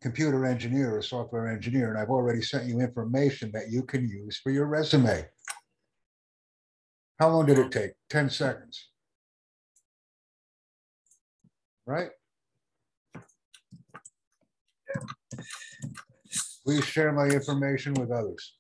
computer 0.03 0.45
engineer, 0.45 0.99
a 0.99 1.03
software 1.03 1.49
engineer, 1.49 1.91
and 1.91 1.99
I've 1.99 2.11
already 2.11 2.43
sent 2.43 2.67
you 2.67 2.81
information 2.81 3.51
that 3.53 3.71
you 3.71 3.83
can 3.83 4.09
use 4.09 4.39
for 4.43 4.51
your 4.51 4.67
resume. 4.67 5.27
How 7.19 7.31
long 7.31 7.47
did 7.47 7.59
it 7.59 7.73
take? 7.73 7.93
10 8.11 8.31
seconds. 8.31 8.89
Right? 11.87 12.11
Please 16.65 16.85
share 16.85 17.13
my 17.13 17.27
information 17.27 17.95
with 17.95 18.11
others. 18.11 18.56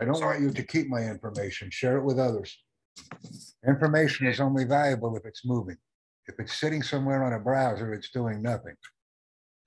I 0.00 0.04
don't 0.04 0.20
want 0.20 0.40
you 0.40 0.50
to 0.50 0.62
keep 0.62 0.88
my 0.88 1.02
information. 1.02 1.70
Share 1.70 1.98
it 1.98 2.04
with 2.04 2.18
others. 2.18 2.58
Information 3.66 4.26
is 4.26 4.40
only 4.40 4.64
valuable 4.64 5.16
if 5.16 5.24
it's 5.24 5.44
moving. 5.44 5.76
If 6.26 6.36
it's 6.38 6.58
sitting 6.58 6.82
somewhere 6.82 7.22
on 7.22 7.32
a 7.32 7.38
browser, 7.38 7.92
it's 7.92 8.10
doing 8.10 8.42
nothing. 8.42 8.74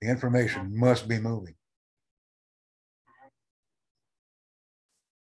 The 0.00 0.08
information 0.08 0.76
must 0.78 1.08
be 1.08 1.18
moving. 1.18 1.54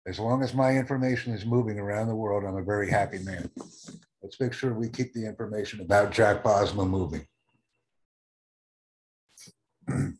As 0.06 0.18
long 0.18 0.42
as 0.42 0.54
my 0.54 0.76
information 0.76 1.34
is 1.34 1.44
moving 1.44 1.78
around 1.78 2.08
the 2.08 2.16
world, 2.16 2.44
I'm 2.44 2.56
a 2.56 2.62
very 2.62 2.90
happy 2.90 3.18
man. 3.18 3.50
Let's 4.22 4.40
make 4.40 4.52
sure 4.52 4.74
we 4.74 4.88
keep 4.88 5.12
the 5.12 5.26
information 5.26 5.80
about 5.80 6.12
Jack 6.12 6.42
Bosma 6.42 6.88
moving. 6.88 7.26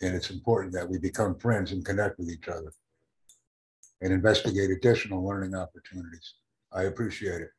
And 0.00 0.14
it's 0.14 0.30
important 0.30 0.72
that 0.74 0.88
we 0.88 0.98
become 0.98 1.34
friends 1.34 1.72
and 1.72 1.84
connect 1.84 2.18
with 2.18 2.30
each 2.30 2.48
other 2.48 2.72
and 4.00 4.12
investigate 4.12 4.70
additional 4.70 5.26
learning 5.26 5.54
opportunities. 5.54 6.34
I 6.72 6.84
appreciate 6.84 7.40
it. 7.40 7.50